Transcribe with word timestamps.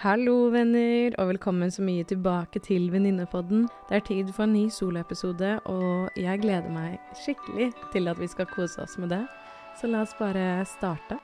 Hallo, 0.00 0.48
venner, 0.48 1.12
og 1.20 1.26
velkommen 1.28 1.68
så 1.68 1.82
mye 1.84 2.06
tilbake 2.08 2.56
til 2.64 2.86
Venninnepodden. 2.88 3.66
Det 3.90 3.98
er 3.98 4.06
tid 4.06 4.30
for 4.32 4.46
en 4.46 4.54
ny 4.56 4.62
soloepisode, 4.72 5.50
og 5.68 6.16
jeg 6.16 6.40
gleder 6.40 6.72
meg 6.72 6.96
skikkelig 7.20 7.66
til 7.92 8.08
at 8.08 8.16
vi 8.16 8.30
skal 8.32 8.48
kose 8.48 8.80
oss 8.80 8.96
med 8.96 9.12
det. 9.12 9.20
Så 9.76 9.92
la 9.92 10.00
oss 10.00 10.16
bare 10.16 10.64
starte. 10.64 11.20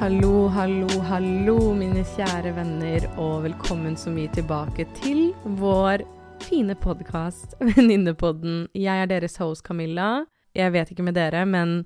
Hallo, 0.00 0.46
hallo, 0.48 1.02
hallo, 1.12 1.58
mine 1.76 2.08
kjære 2.16 2.56
venner, 2.56 3.12
og 3.20 3.42
velkommen 3.50 4.00
så 4.00 4.16
mye 4.16 4.32
tilbake 4.32 4.88
til 4.96 5.34
vår 5.60 6.08
fine 6.48 6.74
podkast, 6.74 7.56
Venninnepodden. 7.76 8.68
Jeg 8.76 9.02
er 9.02 9.08
deres 9.10 9.36
host 9.36 9.66
Camilla. 9.66 10.24
Jeg 10.56 10.72
vet 10.72 10.92
ikke 10.92 11.04
med 11.04 11.16
dere, 11.18 11.42
men 11.44 11.82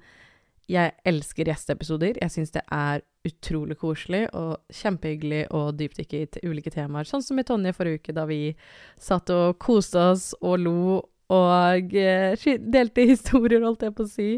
jeg 0.70 0.92
elsker 1.08 1.48
gjesteepisoder. 1.50 2.20
Jeg 2.22 2.30
syns 2.30 2.54
det 2.54 2.62
er 2.70 3.02
utrolig 3.26 3.76
koselig 3.80 4.28
og 4.38 4.60
kjempehyggelig 4.70 5.48
å 5.54 5.64
dypdykke 5.74 6.22
i 6.22 6.46
ulike 6.46 6.70
temaer, 6.74 7.08
sånn 7.08 7.24
som 7.26 7.38
med 7.38 7.48
Tonje 7.50 7.74
forrige 7.74 8.02
uke, 8.02 8.14
da 8.14 8.26
vi 8.30 8.40
satt 9.02 9.34
og 9.34 9.58
koste 9.62 10.06
oss 10.12 10.30
og 10.40 10.62
lo 10.62 10.78
og 11.32 11.94
eh, 11.96 12.48
delte 12.62 13.06
historier, 13.08 13.64
holdt 13.64 13.86
jeg 13.86 13.96
på 13.98 14.06
å 14.06 14.10
si, 14.14 14.30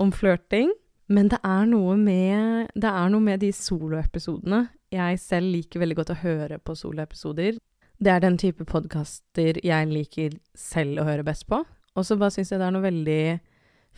om 0.00 0.12
flørting. 0.14 0.72
Men 1.12 1.28
det 1.32 1.40
er 1.44 1.68
noe 1.68 1.96
med, 2.00 2.72
det 2.76 2.88
er 2.88 3.08
noe 3.12 3.24
med 3.24 3.42
de 3.44 3.52
soloepisodene. 3.56 4.66
Jeg 4.92 5.20
selv 5.20 5.52
liker 5.52 5.82
veldig 5.82 5.96
godt 5.98 6.12
å 6.14 6.22
høre 6.22 6.60
på 6.60 6.76
soloepisoder. 6.78 7.58
Det 7.98 8.12
er 8.12 8.22
den 8.22 8.36
type 8.38 8.62
podkaster 8.68 9.58
jeg 9.66 9.90
liker 9.90 10.36
selv 10.54 11.02
å 11.02 11.06
høre 11.08 11.26
best 11.26 11.48
på. 11.50 11.64
Og 11.98 12.06
så 12.06 12.14
bare 12.18 12.30
syns 12.30 12.52
jeg 12.52 12.60
det 12.60 12.68
er 12.68 12.74
noe 12.76 12.84
veldig 12.84 13.22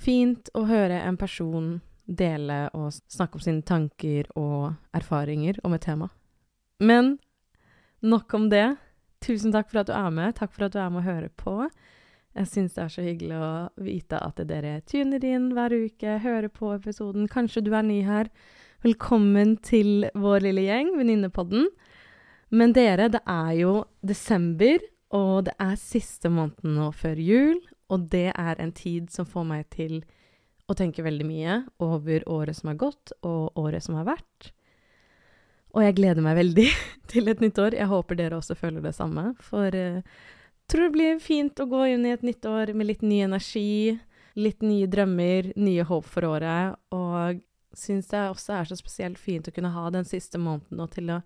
fint 0.00 0.48
å 0.56 0.64
høre 0.70 1.02
en 1.04 1.18
person 1.20 1.74
dele 2.08 2.62
og 2.74 2.94
snakke 3.12 3.36
om 3.36 3.44
sine 3.44 3.66
tanker 3.66 4.30
og 4.40 4.72
erfaringer 4.96 5.60
om 5.68 5.76
et 5.76 5.84
tema. 5.84 6.08
Men 6.80 7.18
nok 8.00 8.32
om 8.34 8.48
det. 8.48 8.72
Tusen 9.20 9.52
takk 9.52 9.68
for 9.68 9.82
at 9.82 9.90
du 9.90 9.94
er 9.94 10.08
med. 10.16 10.32
Takk 10.38 10.54
for 10.54 10.64
at 10.64 10.72
du 10.72 10.80
er 10.80 10.88
med 10.88 11.02
og 11.02 11.10
hører 11.10 11.28
på. 11.36 11.54
Jeg 12.38 12.48
syns 12.48 12.78
det 12.78 12.82
er 12.86 12.94
så 12.94 13.04
hyggelig 13.04 13.36
å 13.36 13.52
vite 13.84 14.16
at 14.22 14.40
dere 14.48 14.78
tuner 14.88 15.24
inn 15.28 15.50
hver 15.52 15.74
uke, 15.74 16.16
hører 16.24 16.48
på 16.48 16.72
episoden. 16.72 17.28
Kanskje 17.28 17.66
du 17.66 17.74
er 17.76 17.84
ny 17.84 18.00
her. 18.06 18.30
Velkommen 18.86 19.58
til 19.60 20.08
vår 20.16 20.46
lille 20.46 20.64
gjeng, 20.64 20.94
Venninnepodden. 20.96 21.68
Men 22.50 22.72
dere, 22.74 23.08
det 23.12 23.22
er 23.30 23.52
jo 23.60 23.74
desember, 24.02 24.82
og 25.14 25.46
det 25.46 25.54
er 25.62 25.76
siste 25.78 26.30
måneden 26.30 26.74
nå 26.78 26.90
før 26.94 27.20
jul. 27.22 27.60
Og 27.90 28.06
det 28.10 28.30
er 28.30 28.62
en 28.62 28.72
tid 28.74 29.10
som 29.10 29.26
får 29.26 29.46
meg 29.46 29.68
til 29.74 30.00
å 30.70 30.76
tenke 30.78 31.02
veldig 31.02 31.26
mye 31.26 31.56
over 31.82 32.26
året 32.30 32.58
som 32.58 32.70
har 32.70 32.78
gått, 32.78 33.14
og 33.26 33.58
året 33.58 33.82
som 33.86 33.98
har 33.98 34.06
vært. 34.06 34.50
Og 35.74 35.84
jeg 35.84 35.96
gleder 35.98 36.26
meg 36.26 36.38
veldig 36.38 36.68
til 37.10 37.30
et 37.30 37.42
nytt 37.42 37.58
år. 37.62 37.78
Jeg 37.78 37.90
håper 37.90 38.18
dere 38.18 38.38
også 38.38 38.58
føler 38.58 38.82
det 38.82 38.94
samme. 38.98 39.32
For 39.42 39.70
jeg 39.70 40.02
tror 40.70 40.86
det 40.86 40.94
blir 40.94 41.22
fint 41.22 41.62
å 41.62 41.68
gå 41.70 41.84
inn 41.94 42.06
i 42.06 42.14
et 42.14 42.26
nytt 42.26 42.46
år 42.46 42.74
med 42.74 42.90
litt 42.90 43.02
ny 43.06 43.22
energi, 43.26 43.98
litt 44.38 44.62
nye 44.62 44.90
drømmer, 44.90 45.52
nye 45.58 45.86
håp 45.86 46.06
for 46.06 46.26
året, 46.28 46.78
og 46.94 47.42
syns 47.76 48.10
det 48.10 48.22
også 48.30 48.54
er 48.56 48.70
så 48.70 48.78
spesielt 48.78 49.18
fint 49.18 49.46
å 49.46 49.54
kunne 49.54 49.70
ha 49.74 49.90
den 49.94 50.06
siste 50.06 50.38
måneden 50.42 50.82
og 50.82 50.90
til 50.94 51.10
å 51.14 51.20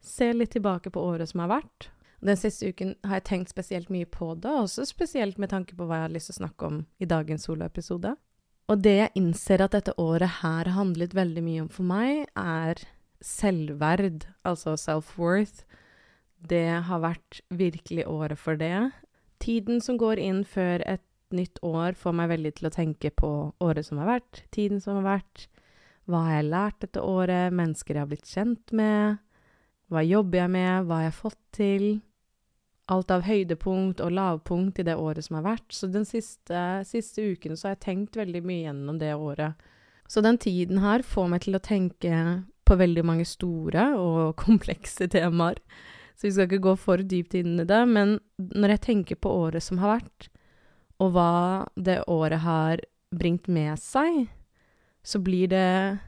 se 0.00 0.32
litt 0.32 0.52
tilbake 0.56 0.92
på 0.92 1.02
året 1.12 1.30
som 1.30 1.44
har 1.44 1.52
vært. 1.60 1.90
Den 2.20 2.36
siste 2.36 2.68
uken 2.68 2.94
har 3.08 3.20
jeg 3.20 3.28
tenkt 3.30 3.52
spesielt 3.52 3.88
mye 3.92 4.08
på 4.08 4.34
det, 4.36 4.52
også 4.52 4.84
spesielt 4.88 5.38
med 5.40 5.52
tanke 5.52 5.76
på 5.76 5.86
hva 5.88 6.02
jeg 6.02 6.08
har 6.08 6.16
lyst 6.16 6.30
til 6.30 6.36
å 6.36 6.40
snakke 6.42 6.68
om 6.68 6.80
i 7.00 7.08
dagens 7.08 7.46
soloepisode. 7.48 8.14
Og 8.70 8.82
det 8.84 8.96
jeg 8.98 9.14
innser 9.18 9.64
at 9.64 9.74
dette 9.74 9.96
året 9.98 10.40
her 10.42 10.68
har 10.68 10.74
handlet 10.76 11.16
veldig 11.16 11.42
mye 11.42 11.62
om 11.64 11.70
for 11.72 11.88
meg, 11.88 12.26
er 12.38 12.82
selvverd, 13.24 14.28
altså 14.46 14.76
self-worth, 14.80 15.64
det 16.40 16.68
har 16.86 17.02
vært 17.02 17.40
virkelig 17.52 18.06
året 18.08 18.40
for 18.40 18.60
det. 18.60 18.90
Tiden 19.40 19.80
som 19.84 19.98
går 20.00 20.20
inn 20.20 20.44
før 20.48 20.84
et 20.88 21.04
nytt 21.34 21.60
år, 21.64 21.96
får 21.96 22.14
meg 22.16 22.30
veldig 22.32 22.52
til 22.58 22.68
å 22.68 22.74
tenke 22.74 23.10
på 23.14 23.32
året 23.62 23.86
som 23.86 24.00
har 24.02 24.16
vært, 24.18 24.44
tiden 24.52 24.80
som 24.82 25.00
har 25.00 25.08
vært, 25.18 25.48
hva 26.10 26.24
har 26.26 26.40
jeg 26.40 26.48
lært 26.50 26.80
dette 26.84 27.02
året, 27.06 27.54
mennesker 27.54 27.96
jeg 27.96 28.02
har 28.02 28.10
blitt 28.10 28.30
kjent 28.30 28.72
med, 28.76 29.20
hva 29.90 30.04
jobber 30.06 30.44
jeg 30.44 30.52
med, 30.54 30.86
hva 30.86 31.00
har 31.00 31.08
jeg 31.08 31.18
fått 31.18 31.40
til? 31.56 31.84
Alt 32.90 33.10
av 33.14 33.26
høydepunkt 33.26 34.02
og 34.02 34.14
lavpunkt 34.14 34.78
i 34.82 34.86
det 34.86 34.96
året 34.98 35.26
som 35.26 35.38
har 35.38 35.46
vært. 35.46 35.68
Så 35.74 35.90
den 35.90 36.06
siste, 36.06 36.62
siste 36.86 37.26
uken 37.34 37.58
så 37.58 37.68
har 37.68 37.76
jeg 37.76 37.84
tenkt 37.86 38.18
veldig 38.18 38.42
mye 38.46 38.64
gjennom 38.64 38.98
det 39.02 39.12
året. 39.14 39.68
Så 40.10 40.22
den 40.26 40.38
tiden 40.42 40.82
her 40.82 41.04
får 41.06 41.30
meg 41.30 41.44
til 41.46 41.58
å 41.58 41.62
tenke 41.62 42.20
på 42.66 42.78
veldig 42.78 43.04
mange 43.06 43.26
store 43.26 43.92
og 43.98 44.34
komplekse 44.44 45.10
temaer. 45.10 45.58
Så 46.18 46.28
vi 46.28 46.34
skal 46.34 46.50
ikke 46.50 46.66
gå 46.66 46.74
for 46.78 47.02
dypt 47.02 47.34
inn 47.38 47.62
i 47.62 47.66
det. 47.66 47.80
Men 47.88 48.18
når 48.38 48.76
jeg 48.76 48.84
tenker 48.86 49.18
på 49.18 49.32
året 49.46 49.64
som 49.64 49.80
har 49.82 49.98
vært, 49.98 50.28
og 51.00 51.14
hva 51.14 51.32
det 51.80 52.02
året 52.12 52.44
har 52.44 52.82
bringt 53.10 53.48
med 53.48 53.78
seg, 53.80 54.26
så 55.02 55.18
blir 55.24 55.48
det 55.50 55.98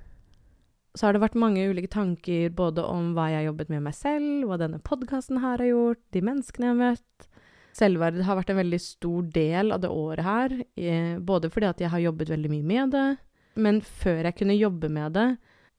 Så 0.92 1.06
har 1.06 1.16
det 1.16 1.22
vært 1.22 1.38
mange 1.40 1.64
ulike 1.70 1.88
tanker 1.92 2.52
både 2.52 2.84
om 2.84 3.14
hva 3.16 3.30
jeg 3.32 3.40
har 3.40 3.48
jobbet 3.48 3.70
med 3.72 3.84
meg 3.86 3.96
selv, 3.96 4.44
hva 4.48 4.58
denne 4.60 4.80
podkasten 4.84 5.40
her 5.40 5.62
har 5.62 5.70
gjort, 5.70 6.02
de 6.12 6.24
menneskene 6.28 6.68
jeg 6.68 6.74
har 6.74 6.80
møtt. 6.82 7.28
Selvverd 7.72 8.18
har 8.26 8.36
vært 8.36 8.52
en 8.52 8.60
veldig 8.60 8.80
stor 8.84 9.28
del 9.32 9.72
av 9.72 9.80
det 9.80 9.88
året 9.88 10.26
her, 10.26 10.56
både 11.24 11.48
fordi 11.52 11.70
at 11.70 11.80
jeg 11.80 11.92
har 11.94 12.04
jobbet 12.04 12.32
veldig 12.34 12.50
mye 12.52 12.68
med 12.68 12.92
det, 12.92 13.06
men 13.56 13.80
før 13.84 14.28
jeg 14.28 14.36
kunne 14.42 14.56
jobbe 14.58 14.90
med 14.92 15.16
det, 15.16 15.28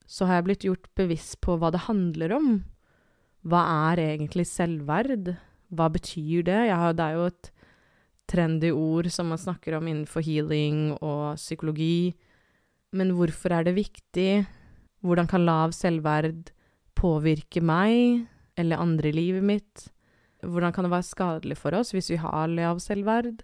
så 0.09 0.27
har 0.27 0.39
jeg 0.39 0.47
blitt 0.49 0.65
gjort 0.67 0.89
bevisst 0.97 1.39
på 1.45 1.57
hva 1.61 1.69
det 1.73 1.85
handler 1.85 2.33
om. 2.35 2.49
Hva 3.45 3.61
er 3.91 4.01
egentlig 4.03 4.45
selvverd? 4.49 5.35
Hva 5.73 5.89
betyr 5.93 6.45
det? 6.47 6.59
Har, 6.69 6.97
det 6.97 7.05
er 7.05 7.17
jo 7.17 7.29
et 7.29 7.49
trendy 8.29 8.71
ord 8.73 9.09
som 9.13 9.29
man 9.31 9.41
snakker 9.41 9.77
om 9.77 9.87
innenfor 9.89 10.25
healing 10.25 10.93
og 10.99 11.39
psykologi. 11.39 12.13
Men 12.93 13.15
hvorfor 13.17 13.55
er 13.57 13.67
det 13.67 13.77
viktig? 13.77 14.45
Hvordan 15.03 15.27
kan 15.27 15.43
lav 15.45 15.73
selvverd 15.75 16.53
påvirke 16.95 17.61
meg 17.63 18.27
eller 18.59 18.79
andre 18.79 19.09
i 19.11 19.17
livet 19.17 19.43
mitt? 19.43 19.87
Hvordan 20.43 20.73
kan 20.75 20.87
det 20.87 20.93
være 20.93 21.07
skadelig 21.07 21.57
for 21.59 21.75
oss 21.75 21.91
hvis 21.95 22.11
vi 22.13 22.19
har 22.21 22.51
lav 22.51 22.79
selvverd? 22.83 23.43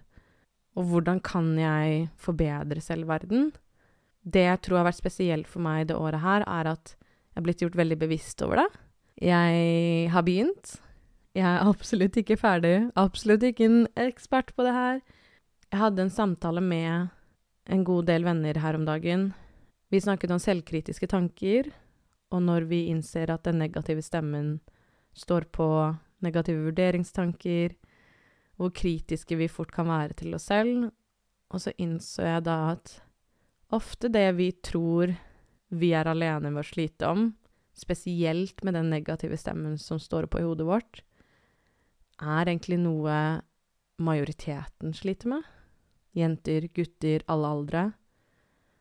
Og 0.80 0.88
hvordan 0.92 1.20
kan 1.20 1.52
jeg 1.60 2.08
forbedre 2.20 2.84
selvverden? 2.84 3.52
Det 4.24 4.46
jeg 4.46 4.62
tror 4.64 4.82
har 4.82 4.90
vært 4.90 5.00
spesielt 5.00 5.48
for 5.50 5.64
meg 5.64 5.90
det 5.90 5.98
året 5.98 6.24
her, 6.24 6.46
er 6.48 6.74
at 6.76 6.94
jeg 6.96 7.42
er 7.42 7.46
blitt 7.46 7.64
gjort 7.64 7.78
veldig 7.80 7.98
bevisst 8.00 8.42
over 8.46 8.62
det. 8.62 8.70
Jeg 9.24 10.10
har 10.14 10.24
begynt. 10.24 10.78
Jeg 11.36 11.46
er 11.46 11.68
absolutt 11.68 12.18
ikke 12.20 12.40
ferdig. 12.40 12.90
Absolutt 13.00 13.44
ikke 13.48 13.68
en 13.68 13.82
ekspert 14.00 14.54
på 14.56 14.66
det 14.68 14.76
her. 14.76 15.00
Jeg 15.70 15.82
hadde 15.84 16.08
en 16.08 16.14
samtale 16.14 16.64
med 16.64 17.10
en 17.70 17.84
god 17.86 18.08
del 18.10 18.26
venner 18.26 18.60
her 18.60 18.80
om 18.80 18.88
dagen. 18.88 19.30
Vi 19.90 20.02
snakket 20.02 20.32
om 20.32 20.42
selvkritiske 20.42 21.08
tanker, 21.10 21.72
og 22.30 22.44
når 22.46 22.68
vi 22.70 22.84
innser 22.92 23.32
at 23.34 23.48
den 23.48 23.58
negative 23.58 24.04
stemmen 24.06 24.60
står 25.18 25.48
på 25.50 25.68
negative 26.22 26.68
vurderingstanker, 26.68 27.74
hvor 28.60 28.74
kritiske 28.76 29.38
vi 29.40 29.48
fort 29.50 29.72
kan 29.74 29.88
være 29.90 30.18
til 30.20 30.36
oss 30.38 30.50
selv. 30.52 30.92
Og 31.50 31.64
så 31.64 31.74
innså 31.82 32.28
jeg 32.28 32.46
da 32.46 32.58
at 32.76 33.00
ofte 33.74 34.12
det 34.14 34.28
vi 34.38 34.52
tror 34.62 35.16
vi 35.74 35.94
er 35.98 36.10
alene 36.10 36.52
med 36.52 36.62
å 36.62 36.70
slite 36.70 37.10
om, 37.10 37.30
spesielt 37.74 38.62
med 38.66 38.76
den 38.76 38.90
negative 38.92 39.38
stemmen 39.40 39.78
som 39.82 40.02
står 40.02 40.28
på 40.30 40.42
i 40.42 40.46
hodet 40.46 40.68
vårt, 40.68 41.02
er 42.20 42.50
egentlig 42.50 42.78
noe 42.82 43.16
majoriteten 44.04 44.94
sliter 44.94 45.32
med. 45.34 45.46
Jenter, 46.18 46.68
gutter, 46.76 47.24
alle 47.32 47.54
aldre. 47.56 47.84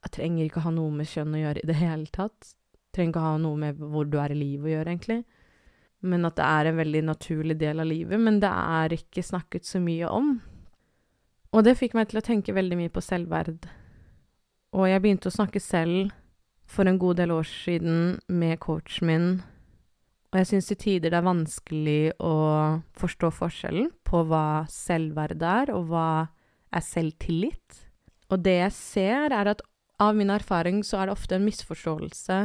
Jeg 0.06 0.14
trenger 0.14 0.46
ikke 0.46 0.62
ha 0.64 0.72
noe 0.74 0.92
med 0.94 1.08
kjønn 1.10 1.34
å 1.34 1.42
gjøre 1.42 1.62
i 1.62 1.68
det 1.68 1.78
hele 1.80 2.06
tatt. 2.14 2.52
Jeg 2.52 2.94
trenger 2.96 3.12
ikke 3.14 3.24
ha 3.24 3.32
noe 3.42 3.58
med 3.60 3.82
hvor 3.82 4.06
du 4.08 4.18
er 4.22 4.34
i 4.34 4.38
livet 4.38 4.68
å 4.68 4.74
gjøre, 4.76 4.94
egentlig. 4.94 5.18
Men 6.08 6.28
at 6.28 6.38
det 6.38 6.46
er 6.46 6.70
en 6.70 6.78
veldig 6.78 7.02
naturlig 7.08 7.58
del 7.58 7.82
av 7.82 7.90
livet. 7.90 8.22
Men 8.22 8.38
det 8.42 8.52
er 8.52 8.94
ikke 8.94 9.26
snakket 9.26 9.66
så 9.66 9.82
mye 9.82 10.10
om. 10.14 10.36
Og 11.52 11.64
det 11.64 11.78
fikk 11.80 11.96
meg 11.98 12.10
til 12.10 12.20
å 12.20 12.24
tenke 12.24 12.54
veldig 12.54 12.78
mye 12.78 12.94
på 12.94 13.02
selvverd. 13.02 13.68
Og 14.76 14.88
jeg 14.88 15.02
begynte 15.02 15.30
å 15.30 15.34
snakke 15.34 15.62
selv 15.64 16.12
for 16.68 16.86
en 16.86 17.00
god 17.00 17.22
del 17.22 17.32
år 17.32 17.46
siden 17.48 18.18
med 18.28 18.58
coachen 18.60 19.08
min, 19.08 19.30
og 20.28 20.42
jeg 20.42 20.48
syns 20.50 20.66
til 20.68 20.76
tider 20.76 21.12
det 21.12 21.16
er 21.22 21.24
vanskelig 21.24 22.00
å 22.20 22.34
forstå 23.00 23.30
forskjellen 23.32 23.88
på 24.04 24.20
hva 24.28 24.66
selvverd 24.68 25.40
er, 25.40 25.72
og 25.72 25.88
hva 25.88 26.08
er 26.68 26.84
selvtillit. 26.84 27.78
Og 28.28 28.42
det 28.44 28.58
jeg 28.58 28.74
ser, 28.76 29.32
er 29.32 29.54
at 29.54 29.64
av 29.98 30.16
min 30.16 30.30
erfaring 30.30 30.82
så 30.86 31.00
er 31.00 31.08
det 31.08 31.16
ofte 31.16 31.36
en 31.36 31.46
misforståelse 31.46 32.38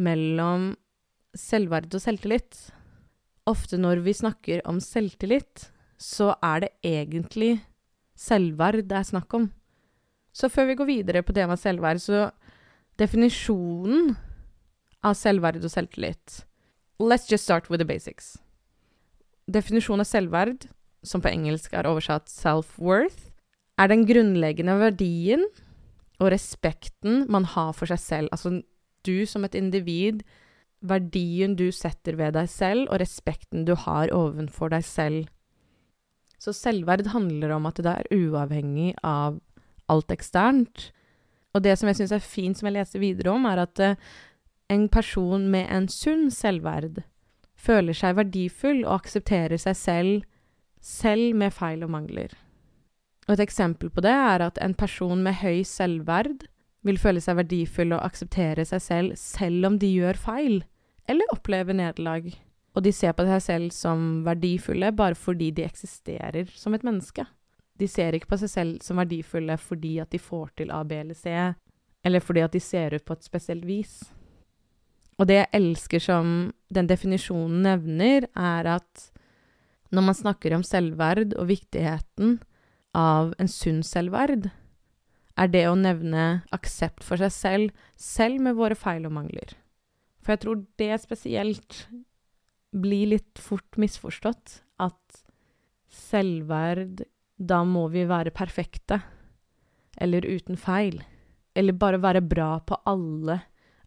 mellom 0.00 0.72
selvverd 1.36 1.92
og 1.92 2.02
selvtillit. 2.02 2.60
Ofte 3.48 3.78
når 3.80 4.02
vi 4.06 4.14
snakker 4.16 4.62
om 4.68 4.78
selvtillit, 4.80 5.68
så 6.00 6.32
er 6.42 6.64
det 6.64 6.72
egentlig 6.86 7.56
selvverd 8.18 8.86
det 8.88 8.98
er 8.98 9.08
snakk 9.08 9.34
om. 9.36 9.50
Så 10.32 10.48
før 10.48 10.70
vi 10.70 10.78
går 10.80 10.88
videre 10.88 11.22
på 11.22 11.34
temaet 11.36 11.60
selvverd, 11.60 12.00
så 12.00 12.30
definisjonen 13.00 14.14
av 15.04 15.16
selvverd 15.18 15.62
og 15.62 15.72
selvtillit 15.72 16.42
Let's 17.02 17.26
just 17.26 17.44
start 17.44 17.68
with 17.68 17.80
the 17.80 17.88
basics. 17.88 18.36
Definisjonen 19.50 20.04
av 20.04 20.06
selvverd, 20.06 20.68
som 21.02 21.20
på 21.20 21.32
engelsk 21.32 21.72
er 21.74 21.88
oversatt 21.90 22.30
self-worth, 22.30 23.32
er 23.80 23.90
den 23.90 24.04
grunnleggende 24.06 24.76
verdien 24.78 25.42
og 26.22 26.30
respekten 26.32 27.26
man 27.32 27.46
har 27.50 27.74
for 27.76 27.90
seg 27.90 28.00
selv. 28.00 28.32
Altså 28.32 28.60
du 29.06 29.26
som 29.26 29.44
et 29.44 29.56
individ, 29.58 30.22
verdien 30.82 31.56
du 31.58 31.68
setter 31.74 32.16
ved 32.18 32.36
deg 32.38 32.50
selv, 32.50 32.88
og 32.90 33.02
respekten 33.02 33.66
du 33.66 33.74
har 33.78 34.12
overfor 34.14 34.72
deg 34.72 34.86
selv. 34.86 35.30
Så 36.42 36.54
selvverd 36.56 37.12
handler 37.12 37.54
om 37.54 37.68
at 37.70 37.78
det 37.82 37.92
er 37.92 38.10
uavhengig 38.14 38.92
av 39.06 39.38
alt 39.90 40.10
eksternt. 40.14 40.90
Og 41.54 41.62
det 41.62 41.76
som 41.78 41.90
jeg 41.90 42.00
syns 42.00 42.14
er 42.16 42.24
fint, 42.24 42.58
som 42.58 42.70
jeg 42.70 42.78
leser 42.78 43.02
videre 43.02 43.34
om, 43.34 43.46
er 43.46 43.62
at 43.62 43.82
uh, 43.82 44.12
en 44.72 44.88
person 44.90 45.46
med 45.52 45.68
en 45.70 45.88
sunn 45.90 46.30
selvverd 46.34 47.02
føler 47.62 47.94
seg 47.94 48.16
verdifull 48.18 48.82
og 48.82 49.02
aksepterer 49.02 49.60
seg 49.60 49.78
selv, 49.78 50.22
selv 50.82 51.36
med 51.38 51.54
feil 51.54 51.84
og 51.86 51.92
mangler. 51.94 52.32
Og 53.28 53.36
et 53.36 53.44
eksempel 53.44 53.90
på 53.92 54.02
det 54.04 54.12
er 54.12 54.42
at 54.48 54.58
en 54.62 54.74
person 54.74 55.22
med 55.22 55.38
høy 55.42 55.62
selvverd 55.68 56.46
vil 56.82 56.98
føle 56.98 57.22
seg 57.22 57.38
verdifull 57.38 57.94
og 57.94 58.02
akseptere 58.02 58.64
seg 58.66 58.82
selv 58.82 59.18
selv 59.20 59.68
om 59.68 59.76
de 59.78 59.92
gjør 59.92 60.18
feil, 60.18 60.56
eller 61.10 61.34
opplever 61.34 61.76
nederlag. 61.78 62.32
Og 62.74 62.82
de 62.86 62.92
ser 62.94 63.14
på 63.14 63.26
seg 63.28 63.44
selv 63.44 63.74
som 63.76 64.24
verdifulle 64.26 64.90
bare 64.96 65.18
fordi 65.18 65.50
de 65.54 65.66
eksisterer 65.66 66.50
som 66.56 66.74
et 66.74 66.84
menneske. 66.86 67.26
De 67.78 67.88
ser 67.88 68.16
ikke 68.16 68.32
på 68.32 68.40
seg 68.42 68.50
selv 68.50 68.82
som 68.84 68.98
verdifulle 69.00 69.56
fordi 69.60 69.98
at 70.02 70.10
de 70.12 70.20
får 70.20 70.50
til 70.58 70.72
A, 70.74 70.82
B 70.84 70.98
eller 71.02 71.18
C, 71.18 71.30
eller 72.02 72.24
fordi 72.24 72.42
at 72.44 72.54
de 72.54 72.60
ser 72.60 72.96
ut 72.96 73.04
på 73.06 73.16
et 73.16 73.26
spesielt 73.26 73.66
vis. 73.68 74.00
Og 75.20 75.28
det 75.28 75.38
jeg 75.38 75.52
elsker 75.54 76.02
som 76.02 76.28
den 76.72 76.88
definisjonen 76.90 77.62
nevner, 77.66 78.26
er 78.34 78.68
at 78.78 79.08
når 79.92 80.06
man 80.08 80.16
snakker 80.16 80.56
om 80.56 80.64
selvverd 80.64 81.36
og 81.36 81.50
viktigheten 81.50 82.40
av 82.96 83.32
en 83.40 83.48
sunn 83.48 83.82
selvverd, 83.86 84.50
er 85.40 85.48
det 85.48 85.64
å 85.68 85.76
nevne 85.78 86.42
aksept 86.52 87.04
for 87.04 87.20
seg 87.20 87.32
selv, 87.32 87.84
selv 87.96 88.42
med 88.44 88.58
våre 88.58 88.76
feil 88.76 89.06
og 89.08 89.14
mangler. 89.16 89.54
For 90.22 90.34
jeg 90.34 90.42
tror 90.44 90.64
det 90.80 90.98
spesielt 91.02 91.78
blir 92.72 93.14
litt 93.14 93.40
fort 93.40 93.80
misforstått, 93.80 94.62
at 94.80 95.24
selvverd 95.92 97.04
Da 97.42 97.64
må 97.66 97.88
vi 97.90 98.04
være 98.06 98.30
perfekte, 98.30 99.00
eller 99.98 100.22
uten 100.22 100.56
feil, 100.56 101.00
eller 101.58 101.74
bare 101.74 101.98
være 101.98 102.20
bra 102.22 102.60
på 102.62 102.76
alle 102.86 103.40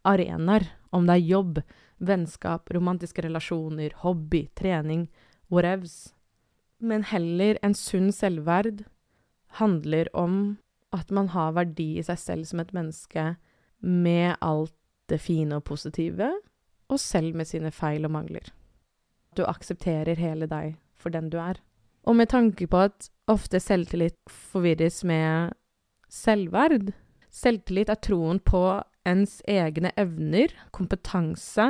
arenaer, 0.03 0.65
om 0.91 1.05
det 1.07 1.15
er 1.15 1.29
jobb, 1.29 1.61
vennskap, 2.03 2.67
romantiske 2.73 3.23
relasjoner, 3.23 3.93
hobby, 4.01 4.49
trening, 4.59 5.07
whatevs. 5.47 6.11
Men 6.83 7.05
heller 7.07 7.61
en 7.63 7.77
sunn 7.77 8.11
selvverd 8.11 8.83
handler 9.59 10.09
om 10.15 10.57
at 10.95 11.11
man 11.11 11.29
har 11.33 11.55
verdi 11.57 11.95
i 11.99 12.05
seg 12.05 12.19
selv 12.21 12.49
som 12.49 12.61
et 12.63 12.73
menneske 12.75 13.35
med 13.81 14.35
alt 14.41 14.75
det 15.09 15.19
fine 15.21 15.59
og 15.59 15.65
positive, 15.67 16.31
og 16.89 17.01
selv 17.01 17.35
med 17.37 17.49
sine 17.49 17.71
feil 17.73 18.07
og 18.07 18.13
mangler. 18.15 18.47
Du 19.37 19.43
aksepterer 19.45 20.17
hele 20.17 20.47
deg 20.49 20.75
for 20.95 21.13
den 21.13 21.29
du 21.29 21.37
er. 21.41 21.59
Og 22.05 22.15
med 22.15 22.29
tanke 22.31 22.67
på 22.69 22.85
at 22.87 23.09
ofte 23.31 23.59
selvtillit 23.59 24.17
forvirres 24.29 25.03
med 25.03 25.55
selvverd 26.11 26.93
Selvtillit 27.35 27.89
er 27.91 27.99
troen 27.99 28.37
på 28.39 28.61
ens 29.03 29.41
egne 29.43 29.89
evner, 29.99 30.53
kompetanse 30.71 31.65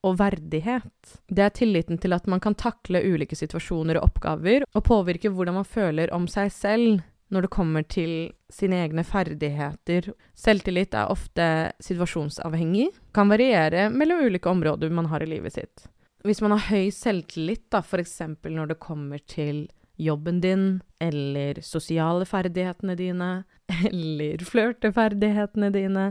og 0.00 0.14
verdighet. 0.16 1.18
Det 1.28 1.44
er 1.44 1.52
tilliten 1.52 2.00
til 2.00 2.16
at 2.16 2.24
man 2.30 2.40
kan 2.40 2.56
takle 2.56 3.02
ulike 3.04 3.36
situasjoner 3.36 4.00
og 4.00 4.08
oppgaver, 4.08 4.64
og 4.72 4.86
påvirke 4.86 5.28
hvordan 5.28 5.58
man 5.60 5.68
føler 5.68 6.12
om 6.16 6.24
seg 6.30 6.48
selv 6.56 7.02
når 7.30 7.46
det 7.46 7.52
kommer 7.54 7.86
til 7.86 8.32
sine 8.52 8.80
egne 8.84 9.04
ferdigheter. 9.06 10.10
Selvtillit 10.38 10.94
er 10.98 11.12
ofte 11.12 11.46
situasjonsavhengig, 11.82 12.90
kan 13.14 13.30
variere 13.30 13.88
mellom 13.94 14.24
ulike 14.26 14.50
områder 14.50 14.90
man 14.94 15.10
har 15.12 15.22
i 15.22 15.30
livet 15.30 15.54
sitt. 15.54 15.86
Hvis 16.26 16.42
man 16.44 16.52
har 16.52 16.66
høy 16.68 16.90
selvtillit, 16.92 17.68
da, 17.72 17.80
f.eks. 17.80 18.18
når 18.44 18.74
det 18.74 18.80
kommer 18.82 19.22
til 19.24 19.68
jobben 20.00 20.40
din, 20.42 20.66
eller 21.00 21.60
sosiale 21.64 22.26
ferdighetene 22.28 22.96
dine, 22.98 23.30
eller 23.88 24.44
flørteferdighetene 24.44 25.72
dine, 25.72 26.10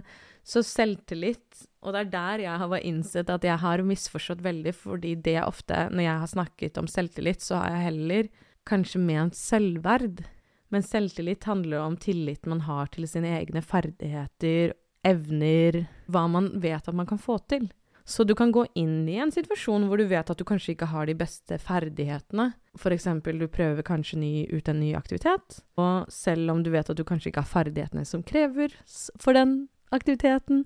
så 0.49 0.63
selvtillit 0.65 1.67
Og 1.83 1.93
det 1.93 1.99
er 1.99 2.11
der 2.11 2.41
jeg 2.43 2.59
har 2.61 2.85
innsett 2.87 3.29
at 3.29 3.43
jeg 3.45 3.59
har 3.61 3.83
misforstått 3.85 4.41
veldig, 4.43 4.73
fordi 4.75 5.13
det 5.15 5.37
ofte, 5.43 5.85
når 5.93 6.03
jeg 6.03 6.21
har 6.23 6.31
snakket 6.31 6.79
om 6.81 6.89
selvtillit, 6.89 7.43
så 7.43 7.61
har 7.61 7.75
jeg 7.75 7.85
heller 7.85 8.29
kanskje 8.67 8.99
ment 9.03 9.37
selvverd. 9.37 10.23
Men 10.69 10.85
selvtillit 10.85 11.43
handler 11.49 11.81
om 11.81 11.97
tillit 11.97 12.45
man 12.45 12.61
har 12.67 12.91
til 12.93 13.07
sine 13.09 13.31
egne 13.39 13.61
ferdigheter, 13.65 14.75
evner, 15.07 15.85
hva 16.11 16.27
man 16.29 16.51
vet 16.61 16.87
at 16.87 16.95
man 16.95 17.07
kan 17.09 17.21
få 17.21 17.39
til. 17.49 17.69
Så 18.09 18.23
du 18.25 18.33
kan 18.35 18.51
gå 18.51 18.63
inn 18.73 19.03
i 19.09 19.19
en 19.21 19.29
situasjon 19.29 19.83
hvor 19.85 20.01
du 20.01 20.07
vet 20.09 20.29
at 20.33 20.37
du 20.37 20.45
kanskje 20.47 20.73
ikke 20.73 20.87
har 20.89 21.05
de 21.05 21.13
beste 21.17 21.59
ferdighetene. 21.61 22.47
Eksempel, 22.89 23.37
du 23.37 23.45
prøver 23.51 23.85
kanskje 23.85 24.17
ny, 24.17 24.31
ut 24.49 24.69
en 24.71 24.79
ny 24.81 24.95
aktivitet, 24.97 25.59
og 25.77 26.09
selv 26.09 26.49
om 26.55 26.63
du 26.65 26.71
vet 26.73 26.89
at 26.89 26.97
du 26.97 27.03
kanskje 27.05 27.29
ikke 27.29 27.43
har 27.43 27.51
ferdighetene 27.51 28.05
som 28.07 28.23
krever 28.25 28.73
for 29.21 29.37
den 29.37 29.67
aktiviteten, 29.93 30.63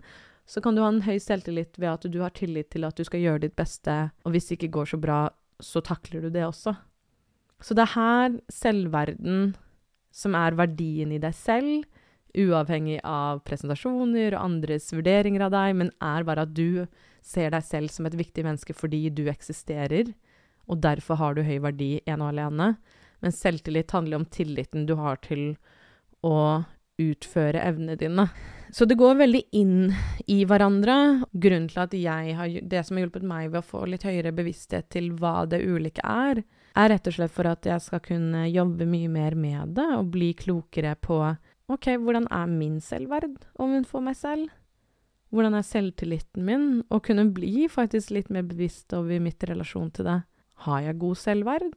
så 0.48 0.64
kan 0.64 0.76
du 0.76 0.84
ha 0.84 0.92
en 0.92 1.04
høy 1.04 1.18
selvtillit 1.20 1.80
ved 1.80 1.90
at 1.90 2.08
du 2.12 2.22
har 2.24 2.32
tillit 2.36 2.70
til 2.72 2.88
at 2.88 2.96
du 2.96 3.04
skal 3.08 3.24
gjøre 3.24 3.44
ditt 3.46 3.58
beste, 3.60 3.98
og 4.24 4.36
hvis 4.36 4.48
det 4.48 4.58
ikke 4.60 4.74
går 4.78 4.94
så 4.94 5.02
bra, 5.04 5.20
så 5.60 5.84
takler 5.84 6.24
du 6.24 6.32
det 6.32 6.46
også. 6.48 6.76
Så 7.64 7.76
det 7.76 7.86
er 7.90 7.96
her 7.96 8.40
selvverden 8.52 9.54
som 10.14 10.38
er 10.38 10.58
verdien 10.58 11.12
i 11.14 11.22
deg 11.22 11.34
selv, 11.36 11.88
uavhengig 12.34 13.00
av 13.06 13.44
presentasjoner 13.46 14.34
og 14.34 14.42
andres 14.42 14.90
vurderinger 14.94 15.46
av 15.46 15.54
deg, 15.54 15.76
men 15.78 15.92
er 16.02 16.26
bare 16.26 16.46
at 16.48 16.54
du 16.58 16.86
ser 17.24 17.54
deg 17.54 17.66
selv 17.66 17.94
som 17.94 18.08
et 18.10 18.18
viktig 18.18 18.46
menneske 18.46 18.76
fordi 18.78 19.08
du 19.14 19.26
eksisterer, 19.32 20.14
og 20.70 20.82
derfor 20.84 21.20
har 21.20 21.36
du 21.36 21.44
høy 21.46 21.58
verdi 21.64 21.98
ene 22.06 22.24
og 22.24 22.34
alene. 22.34 22.70
Men 23.24 23.36
selvtillit 23.36 23.92
handler 23.96 24.22
om 24.22 24.30
tilliten 24.32 24.88
du 24.88 24.96
har 25.00 25.20
til 25.24 25.54
å 26.24 26.64
utføre 27.00 27.62
evnene 27.64 27.98
dine. 28.00 28.28
Så 28.74 28.86
det 28.90 28.98
går 29.00 29.20
veldig 29.20 29.42
inn 29.56 29.94
i 30.30 30.44
hverandre. 30.50 30.96
Grunnen 31.32 31.70
til 31.72 31.84
at 31.84 31.96
jeg 31.98 32.36
har, 32.38 32.58
det 32.62 32.84
som 32.86 32.98
har 32.98 33.06
hjulpet 33.06 33.26
meg 33.28 33.52
ved 33.52 33.62
å 33.62 33.68
få 33.68 33.86
litt 33.90 34.06
høyere 34.08 34.34
bevissthet 34.36 34.90
til 34.94 35.12
hva 35.20 35.44
det 35.50 35.62
ulike 35.64 36.04
er, 36.06 36.44
er 36.74 36.90
rett 36.90 37.08
og 37.10 37.16
slett 37.16 37.34
for 37.34 37.50
at 37.50 37.68
jeg 37.68 37.82
skal 37.86 38.02
kunne 38.04 38.48
jobbe 38.50 38.88
mye 38.90 39.10
mer 39.12 39.38
med 39.38 39.76
det 39.78 39.88
og 39.98 40.12
bli 40.14 40.32
klokere 40.38 40.96
på 40.98 41.20
OK, 41.72 41.94
hvordan 42.02 42.28
er 42.34 42.50
min 42.52 42.80
selvverd 42.84 43.38
overfor 43.62 44.04
meg 44.04 44.18
selv? 44.20 44.52
Hvordan 45.34 45.56
er 45.58 45.66
selvtilliten 45.66 46.46
min? 46.46 46.68
Og 46.94 47.06
kunne 47.08 47.30
bli 47.34 47.66
faktisk 47.72 48.12
litt 48.14 48.30
mer 48.34 48.46
bevisst 48.46 48.94
over 48.94 49.22
mitt 49.24 49.42
relasjon 49.50 49.90
til 49.96 50.06
det. 50.10 50.20
Har 50.66 50.84
jeg 50.86 51.00
god 51.02 51.18
selvverd? 51.18 51.74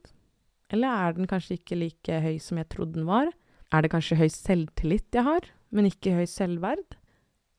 Eller 0.73 0.91
er 1.07 1.15
den 1.17 1.29
kanskje 1.29 1.57
ikke 1.57 1.79
like 1.79 2.19
høy 2.21 2.35
som 2.43 2.59
jeg 2.59 2.69
trodde 2.73 2.99
den 2.99 3.07
var? 3.07 3.31
Er 3.73 3.83
det 3.83 3.91
kanskje 3.91 4.19
høy 4.19 4.27
selvtillit 4.31 5.15
jeg 5.15 5.25
har, 5.25 5.47
men 5.71 5.89
ikke 5.89 6.19
høy 6.19 6.27
selvverd? 6.29 6.97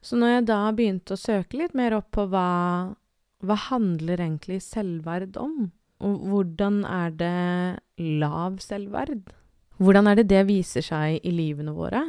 Så 0.05 0.19
når 0.21 0.37
jeg 0.37 0.47
da 0.53 0.61
begynte 0.77 1.17
å 1.17 1.21
søke 1.21 1.59
litt 1.59 1.75
mer 1.77 1.97
opp 1.97 2.13
på 2.15 2.29
hva, 2.31 2.95
hva 3.43 3.57
handler 3.69 4.23
egentlig 4.23 4.61
selvverd 4.63 5.41
om, 5.41 5.73
og 6.05 6.29
hvordan 6.31 6.83
er 6.87 7.15
det 7.19 8.19
lav 8.21 8.61
selvverd? 8.63 9.33
Hvordan 9.79 10.11
er 10.11 10.19
det 10.19 10.29
det 10.31 10.45
viser 10.49 10.85
seg 10.85 11.19
i 11.27 11.33
livene 11.35 11.75
våre? 11.75 12.03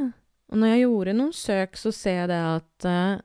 Og 0.49 0.57
når 0.57 0.73
jeg 0.73 0.85
gjorde 0.85 1.17
noen 1.17 1.33
søk, 1.35 1.77
så 1.77 1.91
ser 1.93 2.23
jeg 2.23 2.29
det 2.31 2.39
at 2.41 2.87
uh, 2.89 3.21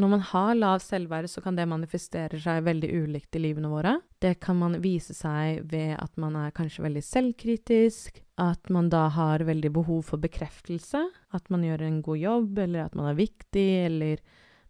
når 0.00 0.10
man 0.14 0.22
har 0.24 0.54
lav 0.56 0.80
selvverd, 0.82 1.28
så 1.30 1.42
kan 1.44 1.58
det 1.58 1.68
manifestere 1.70 2.40
seg 2.40 2.64
veldig 2.66 2.88
ulikt 3.04 3.36
i 3.36 3.42
livene 3.42 3.70
våre. 3.70 3.98
Det 4.22 4.38
kan 4.42 4.56
man 4.58 4.78
vise 4.82 5.14
seg 5.14 5.66
ved 5.70 5.94
at 5.98 6.16
man 6.20 6.38
er 6.40 6.54
kanskje 6.56 6.86
veldig 6.86 7.02
selvkritisk, 7.04 8.22
at 8.40 8.72
man 8.72 8.88
da 8.90 9.04
har 9.12 9.44
veldig 9.46 9.70
behov 9.76 10.06
for 10.08 10.22
bekreftelse, 10.22 11.04
at 11.36 11.52
man 11.52 11.66
gjør 11.66 11.84
en 11.86 12.00
god 12.06 12.22
jobb, 12.22 12.62
eller 12.64 12.86
at 12.86 12.96
man 12.98 13.10
er 13.12 13.20
viktig, 13.20 13.68
eller 13.86 14.22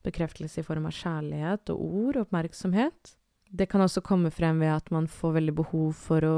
bekreftelse 0.02 0.60
i 0.60 0.66
form 0.66 0.88
av 0.90 0.96
kjærlighet 0.98 1.70
og 1.70 1.84
ord 2.02 2.18
og 2.18 2.26
oppmerksomhet. 2.26 3.14
Det 3.52 3.68
kan 3.68 3.84
også 3.84 4.00
komme 4.04 4.32
frem 4.32 4.62
ved 4.62 4.72
at 4.72 4.88
man 4.94 5.06
får 5.10 5.36
veldig 5.36 5.54
behov 5.58 5.92
for 5.98 6.24
å 6.24 6.36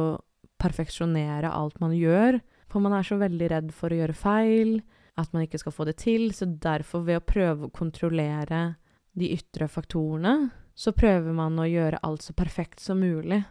perfeksjonere 0.58 1.52
alt 1.52 1.78
man 1.82 1.94
gjør, 1.94 2.40
for 2.70 2.82
man 2.82 2.96
er 2.96 3.06
så 3.06 3.18
veldig 3.20 3.50
redd 3.52 3.70
for 3.74 3.92
å 3.92 3.98
gjøre 4.00 4.16
feil, 4.18 4.72
at 5.14 5.30
man 5.34 5.44
ikke 5.44 5.60
skal 5.62 5.74
få 5.76 5.86
det 5.86 5.96
til, 6.02 6.32
så 6.34 6.48
derfor, 6.48 7.04
ved 7.06 7.20
å 7.20 7.26
prøve 7.26 7.68
å 7.68 7.74
kontrollere 7.74 8.74
de 9.14 9.30
ytre 9.36 9.68
faktorene, 9.70 10.50
så 10.74 10.90
prøver 10.90 11.36
man 11.36 11.58
å 11.62 11.68
gjøre 11.70 12.00
alt 12.02 12.24
så 12.26 12.34
perfekt 12.34 12.82
som 12.82 12.98
mulig 12.98 13.44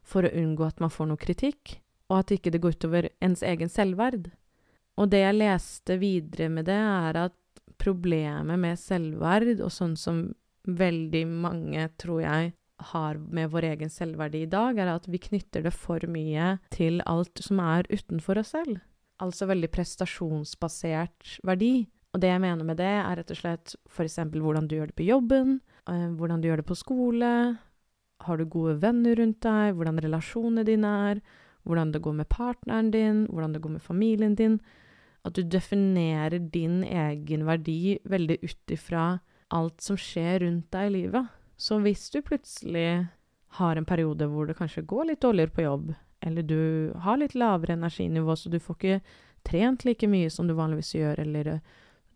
for 0.00 0.24
å 0.24 0.32
unngå 0.32 0.64
at 0.64 0.80
man 0.80 0.92
får 0.92 1.10
noe 1.10 1.20
kritikk, 1.20 1.76
og 2.08 2.22
at 2.22 2.32
ikke 2.34 2.54
det 2.54 2.62
går 2.64 2.78
utover 2.78 3.10
ens 3.20 3.44
egen 3.46 3.68
selvverd. 3.70 4.30
Og 4.96 5.10
det 5.12 5.20
jeg 5.22 5.36
leste 5.36 5.98
videre 6.00 6.48
med 6.52 6.66
det, 6.70 6.78
er 6.80 7.18
at 7.26 7.36
problemet 7.80 8.58
med 8.60 8.80
selvverd, 8.80 9.60
og 9.60 9.70
sånn 9.72 9.94
som 10.00 10.24
veldig 10.64 11.22
mange, 11.28 11.84
tror 12.00 12.24
jeg, 12.24 12.54
har 12.92 13.18
med 13.18 13.50
vår 13.52 13.66
egen 13.74 13.92
selvverdi 13.92 14.44
i 14.44 14.50
dag, 14.50 14.78
er 14.78 14.94
at 14.94 15.08
vi 15.10 15.20
knytter 15.20 15.64
det 15.66 15.72
for 15.76 16.04
mye 16.10 16.56
til 16.74 17.02
alt 17.08 17.42
som 17.44 17.60
er 17.62 17.88
utenfor 17.90 18.40
oss 18.40 18.54
selv. 18.56 18.80
Altså 19.20 19.48
veldig 19.50 19.68
prestasjonsbasert 19.72 21.40
verdi. 21.44 21.88
Og 22.14 22.22
det 22.22 22.32
jeg 22.32 22.42
mener 22.42 22.66
med 22.66 22.80
det, 22.80 22.90
er 22.90 23.20
rett 23.20 23.30
og 23.30 23.38
slett 23.38 23.74
f.eks. 23.90 24.18
hvordan 24.32 24.66
du 24.66 24.78
gjør 24.78 24.90
det 24.90 24.98
på 24.98 25.06
jobben, 25.06 25.60
eh, 25.86 26.08
hvordan 26.18 26.40
du 26.40 26.48
gjør 26.48 26.62
det 26.62 26.70
på 26.70 26.78
skole, 26.78 27.32
har 28.20 28.36
du 28.36 28.44
gode 28.44 28.76
venner 28.82 29.16
rundt 29.16 29.40
deg, 29.44 29.76
hvordan 29.76 30.00
relasjonene 30.02 30.64
dine 30.66 30.90
er, 31.10 31.22
hvordan 31.64 31.92
det 31.94 32.02
går 32.04 32.16
med 32.20 32.28
partneren 32.32 32.90
din, 32.90 33.26
hvordan 33.30 33.54
det 33.54 33.62
går 33.62 33.76
med 33.76 33.84
familien 33.84 34.34
din. 34.34 34.60
At 35.24 35.36
du 35.36 35.42
definerer 35.44 36.38
din 36.38 36.82
egen 36.84 37.44
verdi 37.46 37.98
veldig 38.08 38.38
ut 38.42 38.72
ifra 38.72 39.04
alt 39.52 39.84
som 39.84 39.98
skjer 40.00 40.40
rundt 40.44 40.70
deg 40.72 40.88
i 40.88 40.94
livet. 40.94 41.28
Så 41.60 41.76
hvis 41.84 42.08
du 42.10 42.22
plutselig 42.24 43.06
har 43.60 43.76
en 43.76 43.84
periode 43.84 44.28
hvor 44.30 44.48
det 44.48 44.56
kanskje 44.56 44.86
går 44.88 45.10
litt 45.10 45.20
dårligere 45.20 45.52
på 45.52 45.66
jobb, 45.66 45.92
eller 46.24 46.44
du 46.46 46.92
har 47.04 47.20
litt 47.20 47.36
lavere 47.36 47.76
energinivå, 47.76 48.36
så 48.36 48.48
du 48.52 48.58
får 48.60 48.76
ikke 48.78 49.00
trent 49.46 49.84
like 49.84 50.08
mye 50.08 50.30
som 50.32 50.48
du 50.48 50.54
vanligvis 50.56 50.94
gjør, 50.94 51.20
eller 51.20 51.58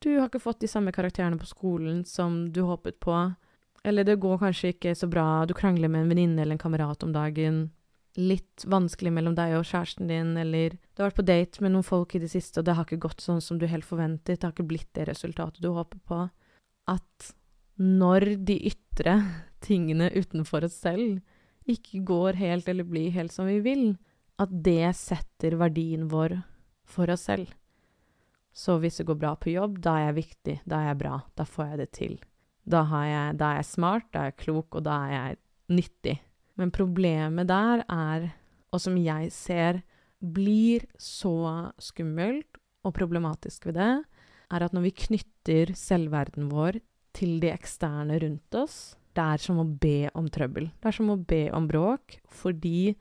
du 0.05 0.11
har 0.19 0.29
ikke 0.29 0.43
fått 0.45 0.63
de 0.65 0.69
samme 0.69 0.93
karakterene 0.93 1.41
på 1.41 1.49
skolen 1.49 2.05
som 2.09 2.47
du 2.53 2.63
håpet 2.69 3.01
på, 3.05 3.17
eller 3.85 4.09
det 4.09 4.21
går 4.21 4.41
kanskje 4.41 4.75
ikke 4.75 4.95
så 4.97 5.09
bra, 5.13 5.45
du 5.45 5.55
krangler 5.57 5.93
med 5.93 6.05
en 6.05 6.13
venninne 6.13 6.41
eller 6.41 6.57
en 6.57 6.65
kamerat 6.65 7.05
om 7.05 7.13
dagen, 7.13 7.67
litt 8.15 8.65
vanskelig 8.71 9.11
mellom 9.13 9.35
deg 9.37 9.57
og 9.59 9.67
kjæresten 9.67 10.09
din, 10.09 10.37
eller 10.41 10.77
du 10.77 11.03
har 11.03 11.11
vært 11.11 11.21
på 11.21 11.27
date 11.27 11.65
med 11.65 11.75
noen 11.75 11.87
folk 11.87 12.15
i 12.15 12.23
det 12.23 12.31
siste, 12.33 12.61
og 12.61 12.69
det 12.69 12.77
har 12.79 12.87
ikke 12.87 13.03
gått 13.09 13.25
sånn 13.25 13.43
som 13.45 13.59
du 13.59 13.67
helt 13.69 13.89
forventet, 13.89 14.39
det 14.39 14.47
har 14.47 14.55
ikke 14.55 14.69
blitt 14.71 14.93
det 14.97 15.09
resultatet 15.11 15.65
du 15.65 15.73
håper 15.75 16.01
på, 16.07 16.21
at 16.93 17.35
når 17.81 18.29
de 18.47 18.61
ytre 18.71 18.84
tingene 19.65 20.11
utenfor 20.15 20.65
oss 20.67 20.77
selv 20.85 21.21
ikke 21.71 22.03
går 22.05 22.39
helt 22.39 22.69
eller 22.69 22.85
blir 22.85 23.13
helt 23.15 23.33
som 23.33 23.49
vi 23.49 23.61
vil, 23.65 23.95
at 24.41 24.51
det 24.65 24.93
setter 24.99 25.57
verdien 25.57 26.09
vår 26.13 26.37
for 26.85 27.11
oss 27.11 27.27
selv. 27.31 27.49
Så 28.55 28.77
hvis 28.79 29.01
det 29.01 29.09
går 29.09 29.19
bra 29.19 29.33
på 29.41 29.55
jobb, 29.55 29.81
da 29.83 29.97
er 29.99 30.09
jeg 30.11 30.19
viktig, 30.21 30.57
da 30.69 30.83
er 30.83 30.93
jeg 30.93 31.01
bra, 31.01 31.17
da 31.35 31.47
får 31.49 31.73
jeg 31.73 31.81
det 31.81 31.91
til. 31.97 32.15
Da, 32.65 32.85
jeg, 33.05 33.35
da 33.41 33.51
er 33.51 33.61
jeg 33.61 33.71
smart, 33.73 34.07
da 34.13 34.23
er 34.23 34.31
jeg 34.31 34.41
klok, 34.45 34.79
og 34.79 34.85
da 34.87 34.99
er 35.09 35.15
jeg 35.15 35.41
nyttig. 35.75 36.15
Men 36.61 36.71
problemet 36.75 37.51
der 37.51 37.83
er, 37.91 38.29
og 38.71 38.83
som 38.83 38.99
jeg 39.01 39.33
ser 39.35 39.83
blir 40.25 40.87
så 41.01 41.73
skummelt 41.83 42.61
og 42.87 42.95
problematisk 42.97 43.67
ved 43.69 43.79
det, 43.81 43.93
er 44.55 44.65
at 44.65 44.77
når 44.77 44.87
vi 44.87 44.99
knytter 45.05 45.73
selvverden 45.77 46.51
vår 46.53 46.79
til 47.15 47.39
de 47.43 47.51
eksterne 47.55 48.19
rundt 48.23 48.59
oss, 48.59 48.97
det 49.15 49.25
er 49.25 49.43
som 49.43 49.61
å 49.63 49.67
be 49.67 50.11
om 50.19 50.27
trøbbel. 50.33 50.69
Det 50.83 50.91
er 50.91 50.97
som 50.97 51.13
å 51.13 51.19
be 51.19 51.47
om 51.55 51.69
bråk, 51.71 52.19
fordi 52.35 52.95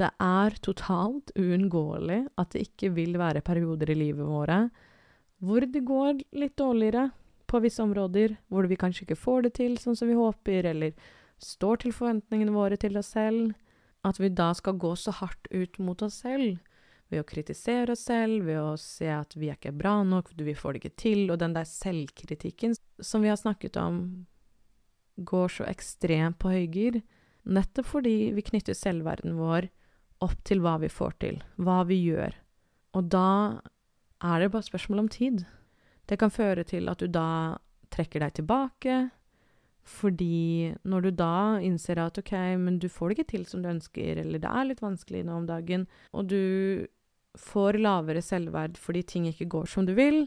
det 0.00 0.10
er 0.20 0.56
totalt 0.64 1.30
uunngåelig 1.38 2.24
at 2.40 2.52
det 2.52 2.66
ikke 2.66 2.90
vil 2.96 3.16
være 3.20 3.44
perioder 3.46 3.92
i 3.94 4.00
livet 4.00 4.26
våre 4.26 4.66
hvor 5.44 5.64
det 5.68 5.82
går 5.84 6.22
litt 6.40 6.54
dårligere 6.56 7.08
på 7.50 7.60
visse 7.60 7.82
områder, 7.84 8.36
hvor 8.48 8.66
vi 8.66 8.78
kanskje 8.80 9.04
ikke 9.04 9.20
får 9.20 9.44
det 9.44 9.52
til 9.58 9.74
sånn 9.78 9.96
som 9.98 10.08
vi 10.08 10.16
håper, 10.16 10.64
eller 10.70 10.94
står 11.42 11.82
til 11.82 11.92
forventningene 11.92 12.54
våre 12.54 12.78
til 12.80 12.96
oss 12.96 13.12
selv, 13.12 13.52
at 14.04 14.18
vi 14.20 14.30
da 14.32 14.50
skal 14.56 14.78
gå 14.80 14.94
så 14.96 15.12
hardt 15.20 15.50
ut 15.52 15.78
mot 15.84 16.00
oss 16.06 16.22
selv 16.24 16.56
ved 17.12 17.22
å 17.22 17.26
kritisere 17.28 17.94
oss 17.94 18.06
selv, 18.08 18.46
ved 18.46 18.60
å 18.60 18.76
se 18.80 19.08
at 19.12 19.34
vi 19.36 19.50
er 19.50 19.58
ikke 19.58 19.74
bra 19.76 19.98
nok, 20.06 20.32
vi 20.38 20.56
får 20.56 20.74
det 20.74 20.82
ikke 20.82 21.00
til, 21.02 21.24
og 21.30 21.40
den 21.42 21.56
der 21.56 21.68
selvkritikken 21.68 22.76
som 23.00 23.24
vi 23.24 23.30
har 23.32 23.40
snakket 23.40 23.76
om, 23.80 23.98
går 25.16 25.52
så 25.52 25.66
ekstremt 25.70 26.40
på 26.42 26.50
høygir, 26.50 27.02
nettopp 27.44 27.86
fordi 27.92 28.32
vi 28.34 28.42
knytter 28.42 28.74
selvverden 28.74 29.36
vår 29.38 29.68
opp 30.24 30.38
til 30.48 30.62
hva 30.64 30.78
vi 30.82 30.90
får 30.90 31.18
til, 31.22 31.42
hva 31.60 31.82
vi 31.86 32.00
gjør. 32.06 32.34
Og 32.96 33.10
da 33.12 33.60
er 34.24 34.40
det 34.40 34.52
bare 34.54 34.66
spørsmål 34.66 35.04
om 35.04 35.10
tid. 35.12 35.44
Det 36.08 36.18
kan 36.20 36.32
føre 36.32 36.64
til 36.66 36.88
at 36.90 37.02
du 37.02 37.10
da 37.10 37.58
trekker 37.94 38.24
deg 38.24 38.40
tilbake, 38.40 38.96
fordi 39.84 40.74
når 40.88 41.06
du 41.06 41.10
da 41.18 41.60
innser 41.60 42.00
at 42.00 42.18
OK, 42.20 42.32
men 42.60 42.78
du 42.80 42.88
får 42.88 43.10
det 43.10 43.18
ikke 43.18 43.32
til 43.34 43.46
som 43.48 43.62
du 43.62 43.68
ønsker, 43.68 44.20
eller 44.22 44.40
det 44.40 44.50
er 44.50 44.68
litt 44.70 44.82
vanskelig 44.84 45.24
nå 45.26 45.36
om 45.42 45.48
dagen, 45.48 45.86
og 46.16 46.30
du 46.32 46.86
får 47.38 47.80
lavere 47.82 48.22
selvverd 48.22 48.78
fordi 48.80 49.02
ting 49.02 49.28
ikke 49.28 49.50
går 49.52 49.68
som 49.68 49.86
du 49.86 49.92
vil, 49.96 50.24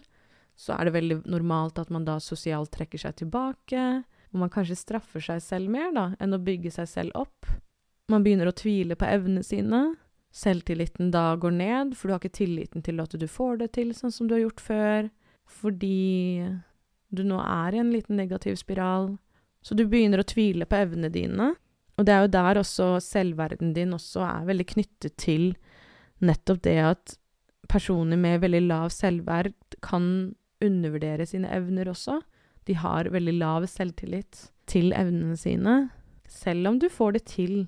så 0.58 0.76
er 0.76 0.88
det 0.88 0.96
veldig 0.98 1.20
normalt 1.30 1.80
at 1.82 1.92
man 1.94 2.06
da 2.06 2.18
sosialt 2.22 2.72
trekker 2.74 3.02
seg 3.02 3.18
tilbake, 3.22 3.84
og 4.34 4.42
man 4.42 4.52
kanskje 4.54 4.78
straffer 4.78 5.24
seg 5.24 5.42
selv 5.44 5.72
mer 5.74 5.94
da, 5.96 6.10
enn 6.22 6.36
å 6.36 6.42
bygge 6.42 6.74
seg 6.74 6.90
selv 6.90 7.18
opp. 7.18 7.50
Man 8.12 8.26
begynner 8.26 8.50
å 8.50 8.56
tvile 8.56 8.98
på 8.98 9.08
evnene 9.08 9.44
sine. 9.46 9.82
Selvtilliten 10.34 11.12
da 11.14 11.32
går 11.40 11.54
ned, 11.56 11.94
for 11.98 12.08
du 12.08 12.16
har 12.16 12.22
ikke 12.22 12.42
tilliten 12.44 12.84
til 12.86 13.02
at 13.02 13.14
du 13.18 13.28
får 13.32 13.62
det 13.62 13.72
til 13.78 13.94
sånn 13.96 14.14
som 14.14 14.28
du 14.28 14.36
har 14.36 14.44
gjort 14.44 14.64
før, 14.64 15.10
fordi 15.48 16.44
du 17.10 17.24
nå 17.24 17.40
er 17.40 17.76
i 17.76 17.82
en 17.82 17.94
liten 17.94 18.20
negativ 18.20 18.58
spiral. 18.60 19.16
Så 19.62 19.76
du 19.76 19.86
begynner 19.86 20.22
å 20.22 20.28
tvile 20.28 20.68
på 20.70 20.78
evnene 20.80 21.12
dine. 21.14 21.52
Og 21.98 22.06
det 22.06 22.14
er 22.14 22.26
jo 22.26 22.34
der 22.36 22.60
også 22.62 22.90
selvverden 23.04 23.74
din 23.74 23.96
også 23.96 24.24
er 24.26 24.50
veldig 24.50 24.68
knyttet 24.74 25.18
til 25.18 25.50
nettopp 26.24 26.62
det 26.66 26.78
at 26.82 27.16
personer 27.70 28.20
med 28.20 28.42
veldig 28.42 28.64
lav 28.68 28.92
selvverd 28.94 29.56
kan 29.84 30.36
undervurdere 30.64 31.26
sine 31.30 31.50
evner 31.54 31.90
også. 31.92 32.22
De 32.68 32.76
har 32.78 33.10
veldig 33.14 33.34
lav 33.40 33.66
selvtillit 33.70 34.48
til 34.70 34.92
evnene 34.96 35.38
sine. 35.40 35.78
Selv 36.28 36.68
om 36.72 36.80
du 36.80 36.90
får 36.92 37.18
det 37.18 37.24
til, 37.34 37.68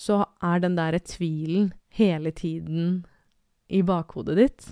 så 0.00 0.24
er 0.42 0.62
den 0.62 0.76
der 0.78 0.98
tvilen 1.04 1.72
hele 1.94 2.32
tiden 2.32 3.04
i 3.68 3.82
bakhodet 3.86 4.36
ditt. 4.38 4.70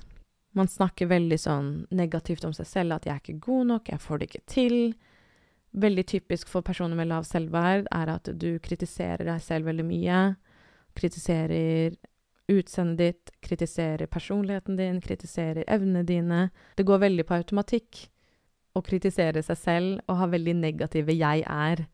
Man 0.57 0.71
snakker 0.71 1.11
veldig 1.11 1.39
sånn 1.39 1.69
negativt 1.95 2.47
om 2.49 2.55
seg 2.57 2.67
selv, 2.67 2.97
at 2.97 3.05
'jeg 3.05 3.15
er 3.15 3.21
ikke 3.21 3.47
god 3.47 3.67
nok', 3.67 3.89
'jeg 3.89 4.01
får 4.01 4.19
det 4.19 4.29
ikke 4.29 4.47
til'. 4.47 4.95
Veldig 5.73 6.07
typisk 6.09 6.49
for 6.49 6.65
personer 6.65 6.97
med 6.97 7.11
lav 7.11 7.27
selvverd 7.29 7.89
er 7.95 8.13
at 8.15 8.31
du 8.41 8.59
kritiserer 8.65 9.27
deg 9.29 9.43
selv 9.45 9.69
veldig 9.69 9.85
mye. 9.85 10.21
Kritiserer 10.97 11.97
utseendet 12.49 12.99
ditt, 12.99 13.33
kritiserer 13.45 14.09
personligheten 14.09 14.79
din, 14.79 15.03
kritiserer 15.05 15.69
evnene 15.69 16.07
dine. 16.09 16.49
Det 16.77 16.87
går 16.89 17.05
veldig 17.05 17.27
på 17.29 17.37
automatikk 17.37 18.07
å 18.77 18.83
kritisere 18.85 19.43
seg 19.45 19.61
selv 19.61 20.09
og 20.09 20.21
ha 20.23 20.27
veldig 20.27 20.55
negative 20.57 21.13
'jeg 21.13 21.45
er'. 21.45 21.87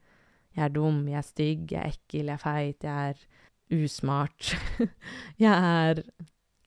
Jeg 0.55 0.65
er 0.65 0.69
dum, 0.69 1.09
jeg 1.09 1.19
er 1.19 1.27
stygg, 1.27 1.73
jeg 1.73 1.81
er 1.81 1.91
ekkel, 1.91 2.27
jeg 2.27 2.35
er 2.35 2.37
feit, 2.37 2.85
jeg 2.85 3.09
er 3.11 3.83
usmart. 3.85 4.55
jeg 5.39 5.51
er 5.53 6.03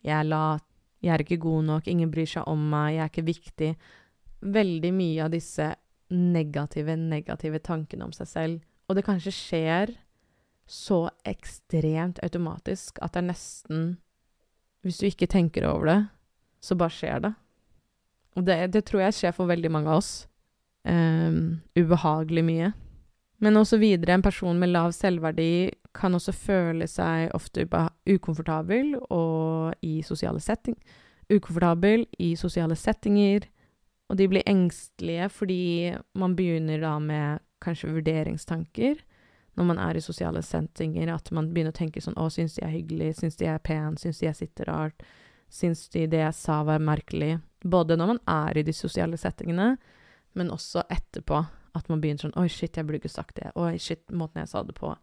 Jeg 0.04 0.20
er 0.20 0.24
lat, 0.24 0.64
jeg 1.02 1.14
er 1.14 1.20
ikke 1.20 1.38
god 1.38 1.64
nok, 1.64 1.88
ingen 1.88 2.12
bryr 2.12 2.26
seg 2.26 2.44
om 2.48 2.70
meg, 2.70 2.96
jeg 2.96 3.02
er 3.02 3.10
ikke 3.10 3.26
viktig. 3.26 3.76
Veldig 4.42 4.94
mye 4.94 5.24
av 5.24 5.32
disse 5.32 5.76
negative, 6.14 6.96
negative 6.96 7.60
tankene 7.64 8.08
om 8.08 8.14
seg 8.16 8.30
selv. 8.30 8.60
Og 8.88 8.96
det 8.96 9.06
kanskje 9.08 9.34
skjer 9.36 9.94
så 10.68 11.08
ekstremt 11.28 12.20
automatisk 12.24 13.00
at 13.04 13.16
det 13.16 13.24
er 13.24 13.30
nesten 13.30 13.86
Hvis 14.84 15.00
du 15.00 15.08
ikke 15.08 15.28
tenker 15.28 15.66
over 15.68 15.86
det, 15.90 16.02
så 16.64 16.76
bare 16.76 16.94
skjer 16.94 17.20
det. 17.26 17.32
Og 18.38 18.46
det, 18.46 18.58
det 18.72 18.86
tror 18.86 19.02
jeg 19.02 19.16
skjer 19.18 19.34
for 19.36 19.50
veldig 19.50 19.72
mange 19.74 19.90
av 19.92 20.00
oss. 20.00 20.12
Um, 20.88 21.60
ubehagelig 21.76 22.44
mye. 22.46 22.70
Men 23.44 23.58
også 23.60 23.80
videre, 23.82 24.14
en 24.16 24.24
person 24.24 24.60
med 24.60 24.72
lav 24.72 24.94
selvverdi 24.96 25.74
kan 25.98 26.16
også 26.16 26.32
føle 26.32 26.88
seg 26.88 27.34
ofte 27.36 27.66
ukomfortabel 28.08 28.96
og 29.10 29.74
i 29.84 30.00
sosiale 30.06 30.40
setting. 30.40 30.78
Ukomfortabel 31.28 32.06
i 32.24 32.36
sosiale 32.40 32.78
settinger 32.80 33.50
og 34.08 34.18
de 34.20 34.28
blir 34.32 34.48
engstelige 34.48 35.28
fordi 35.34 35.62
man 36.16 36.36
begynner 36.38 36.82
da 36.84 36.96
med 37.04 37.44
kanskje 37.64 37.92
vurderingstanker 37.96 39.02
når 39.58 39.66
man 39.66 39.80
er 39.82 39.98
i 39.98 40.02
sosiale 40.02 40.44
settinger, 40.46 41.10
at 41.10 41.32
man 41.34 41.50
begynner 41.50 41.74
å 41.74 41.80
tenke 41.80 42.02
sånn 42.04 42.18
Å, 42.22 42.28
syns 42.30 42.60
de 42.60 42.64
er 42.66 42.76
hyggelig? 42.76 43.16
Syns 43.18 43.40
de 43.40 43.48
er 43.50 43.58
pen? 43.58 43.96
Syns 43.98 44.20
de 44.22 44.28
jeg 44.28 44.38
sitter 44.38 44.70
rart? 44.70 45.06
Syns 45.50 45.88
de 45.94 46.04
det 46.12 46.22
jeg 46.22 46.36
sa, 46.38 46.60
var 46.68 46.84
merkelig? 46.84 47.40
Både 47.66 47.98
når 47.98 48.12
man 48.12 48.20
er 48.30 48.60
i 48.60 48.66
de 48.68 48.76
sosiale 48.76 49.18
settingene, 49.18 49.72
men 50.38 50.54
også 50.54 50.86
etterpå. 50.94 51.42
At 51.78 51.90
man 51.90 52.04
begynner 52.04 52.28
sånn 52.28 52.38
Oi, 52.38 52.46
shit, 52.54 52.78
jeg 52.78 52.86
burde 52.86 53.02
ikke 53.02 53.14
sagt 53.16 53.40
det. 53.42 53.50
Oi, 53.58 53.76
shit, 53.82 54.06
måten 54.14 54.44
jeg 54.44 54.52
sa 54.54 54.62
det 54.66 54.78
på. 54.78 54.94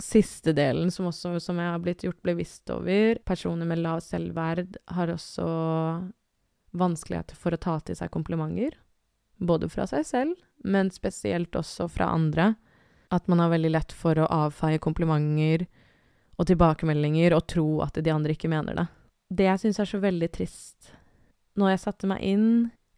Siste 0.00 0.52
delen, 0.56 0.92
som 0.92 1.08
også 1.08 1.38
som 1.40 1.58
jeg 1.60 1.72
har 1.72 1.80
blitt 1.80 2.04
gjort 2.04 2.20
bevisst 2.24 2.68
over, 2.72 3.16
personer 3.24 3.68
med 3.68 3.80
lav 3.80 4.04
selvverd 4.04 4.76
har 4.92 5.12
også 5.16 5.48
vanskeligheter 6.76 7.36
for 7.38 7.54
å 7.54 7.60
ta 7.60 7.78
til 7.84 7.98
seg 7.98 8.12
komplimenter. 8.14 8.76
Både 9.40 9.70
fra 9.72 9.86
seg 9.88 10.04
selv, 10.06 10.40
men 10.64 10.90
spesielt 10.92 11.56
også 11.56 11.88
fra 11.88 12.10
andre. 12.12 12.54
At 13.10 13.26
man 13.28 13.40
har 13.42 13.50
veldig 13.50 13.72
lett 13.72 13.92
for 13.96 14.18
å 14.20 14.28
avfeie 14.30 14.78
komplimenter 14.82 15.66
og 16.38 16.48
tilbakemeldinger 16.48 17.34
og 17.36 17.46
tro 17.50 17.68
at 17.84 17.98
de 17.98 18.12
andre 18.12 18.36
ikke 18.36 18.50
mener 18.52 18.76
det. 18.76 18.86
Det 19.30 19.46
jeg 19.46 19.62
syns 19.62 19.80
er 19.82 19.86
så 19.86 20.00
veldig 20.02 20.26
trist 20.34 20.88
Når 21.54 21.68
jeg 21.70 21.80
satte 21.84 22.08
meg 22.10 22.24
inn 22.26 22.48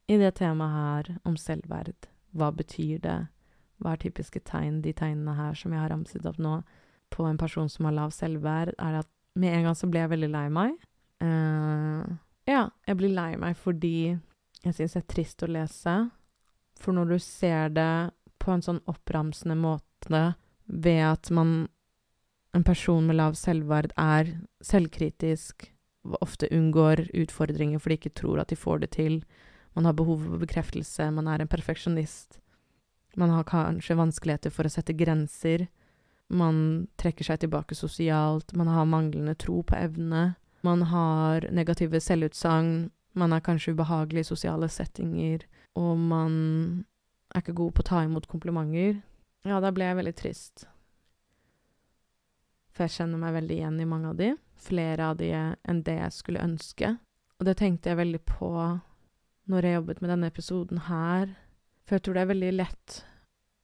i 0.08 0.16
det 0.16 0.30
temaet 0.38 0.72
her 0.76 1.10
om 1.28 1.36
selvverd, 1.40 2.06
hva 2.36 2.50
betyr 2.52 3.00
det, 3.04 3.18
hva 3.80 3.94
er 3.94 4.00
typiske 4.02 4.42
tegn, 4.48 4.80
de 4.84 4.92
tegnene 4.96 5.34
her 5.36 5.56
som 5.58 5.72
jeg 5.72 5.80
har 5.80 5.92
ramset 5.92 6.26
opp 6.28 6.40
nå, 6.42 6.60
på 7.12 7.24
en 7.28 7.40
person 7.40 7.68
som 7.68 7.88
har 7.88 7.96
lav 7.96 8.12
selvverd, 8.16 8.74
er 8.78 9.00
at 9.00 9.08
med 9.38 9.56
en 9.56 9.68
gang 9.68 9.78
så 9.78 9.88
ble 9.88 10.02
jeg 10.02 10.12
veldig 10.12 10.30
lei 10.32 10.44
meg. 10.52 10.76
Uh, 11.22 12.04
ja, 12.48 12.68
jeg 12.86 12.98
blir 12.98 13.14
lei 13.14 13.34
meg 13.40 13.56
fordi 13.58 14.12
jeg 14.62 14.74
syns 14.76 14.96
det 14.96 15.02
er 15.02 15.10
trist 15.10 15.44
å 15.44 15.50
lese. 15.50 15.96
For 16.82 16.94
når 16.96 17.12
du 17.12 17.18
ser 17.22 17.72
det 17.74 17.92
på 18.42 18.54
en 18.54 18.64
sånn 18.64 18.82
oppramsende 18.90 19.56
måte 19.58 20.24
ved 20.66 21.04
at 21.12 21.30
man 21.30 21.68
En 22.52 22.64
person 22.68 23.06
med 23.08 23.16
lav 23.16 23.32
selvverd 23.32 23.94
er 23.96 24.28
selvkritisk, 24.60 25.70
ofte 26.20 26.50
unngår 26.52 27.06
utfordringer 27.16 27.80
fordi 27.80 27.96
de 27.96 28.00
ikke 28.02 28.18
tror 28.20 28.42
at 28.42 28.50
de 28.52 28.58
får 28.60 28.82
det 28.82 28.90
til. 28.92 29.14
Man 29.72 29.88
har 29.88 29.96
behov 29.96 30.26
for 30.26 30.42
bekreftelse, 30.42 31.06
man 31.16 31.30
er 31.32 31.40
en 31.40 31.48
perfeksjonist. 31.48 32.42
Man 33.16 33.32
har 33.32 33.48
kanskje 33.48 33.96
vanskeligheter 33.96 34.52
for 34.52 34.68
å 34.68 34.72
sette 34.74 34.92
grenser. 34.92 35.64
Man 36.28 36.88
trekker 37.00 37.24
seg 37.24 37.40
tilbake 37.40 37.72
sosialt, 37.72 38.52
man 38.52 38.68
har 38.68 38.84
manglende 38.84 39.32
tro 39.40 39.62
på 39.64 39.76
evne. 39.80 40.34
Man 40.62 40.82
har 40.92 41.48
negative 41.50 42.00
selvutsagn, 42.00 42.90
man 43.18 43.32
er 43.34 43.42
kanskje 43.44 43.74
ubehagelig 43.74 44.22
i 44.24 44.30
sosiale 44.30 44.68
settinger, 44.70 45.42
og 45.76 45.98
man 45.98 46.34
er 47.34 47.42
ikke 47.42 47.56
god 47.58 47.74
på 47.74 47.82
å 47.82 47.88
ta 47.88 48.02
imot 48.06 48.28
komplimenter. 48.30 49.00
Ja, 49.48 49.58
da 49.60 49.72
ble 49.74 49.88
jeg 49.88 49.98
veldig 49.98 50.14
trist. 50.16 50.66
For 52.72 52.86
jeg 52.86 52.94
kjenner 52.94 53.20
meg 53.20 53.34
veldig 53.36 53.56
igjen 53.58 53.80
i 53.82 53.88
mange 53.88 54.12
av 54.12 54.20
de. 54.20 54.30
Flere 54.62 55.10
av 55.10 55.18
de 55.18 55.32
enn 55.34 55.82
det 55.84 55.98
jeg 55.98 56.16
skulle 56.16 56.44
ønske. 56.44 56.94
Og 57.40 57.48
det 57.48 57.58
tenkte 57.58 57.90
jeg 57.90 57.98
veldig 57.98 58.22
på 58.28 58.52
når 59.50 59.66
jeg 59.66 59.76
jobbet 59.80 60.00
med 60.00 60.12
denne 60.12 60.30
episoden 60.30 60.84
her. 60.86 61.34
For 61.84 61.98
jeg 61.98 62.06
tror 62.06 62.16
det 62.16 62.22
er 62.22 62.30
veldig 62.30 62.52
lett 62.54 63.00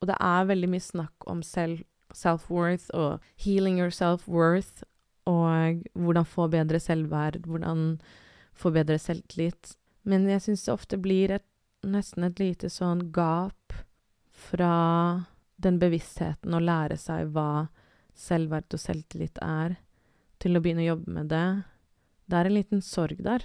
Og 0.03 0.09
det 0.11 0.17
er 0.19 0.49
veldig 0.51 0.69
mye 0.73 0.83
snakk 0.83 1.27
om 1.31 1.41
self-worth 1.47 2.91
og 2.95 3.25
healing 3.39 3.79
your 3.79 3.95
self-worth 3.95 4.83
og 5.29 5.83
hvordan 5.93 6.27
få 6.29 6.49
bedre 6.53 6.81
selvverd, 6.81 7.43
hvordan 7.47 7.99
få 8.59 8.73
bedre 8.75 8.99
selvtillit. 9.01 9.75
Men 10.09 10.27
jeg 10.31 10.45
syns 10.45 10.65
det 10.65 10.75
ofte 10.75 10.99
blir 11.01 11.35
et, 11.37 11.47
nesten 11.87 12.27
et 12.27 12.41
lite 12.41 12.71
sånn 12.73 13.11
gap 13.15 13.77
fra 14.49 14.73
den 15.59 15.79
bevisstheten 15.83 16.55
å 16.55 16.63
lære 16.63 16.97
seg 17.01 17.33
hva 17.35 17.69
selvverd 18.19 18.75
og 18.75 18.83
selvtillit 18.83 19.39
er, 19.45 19.77
til 20.39 20.57
å 20.57 20.63
begynne 20.63 20.85
å 20.87 20.93
jobbe 20.93 21.15
med 21.19 21.31
det. 21.33 21.47
Det 22.31 22.39
er 22.39 22.49
en 22.49 22.57
liten 22.57 22.85
sorg 22.85 23.21
der, 23.27 23.45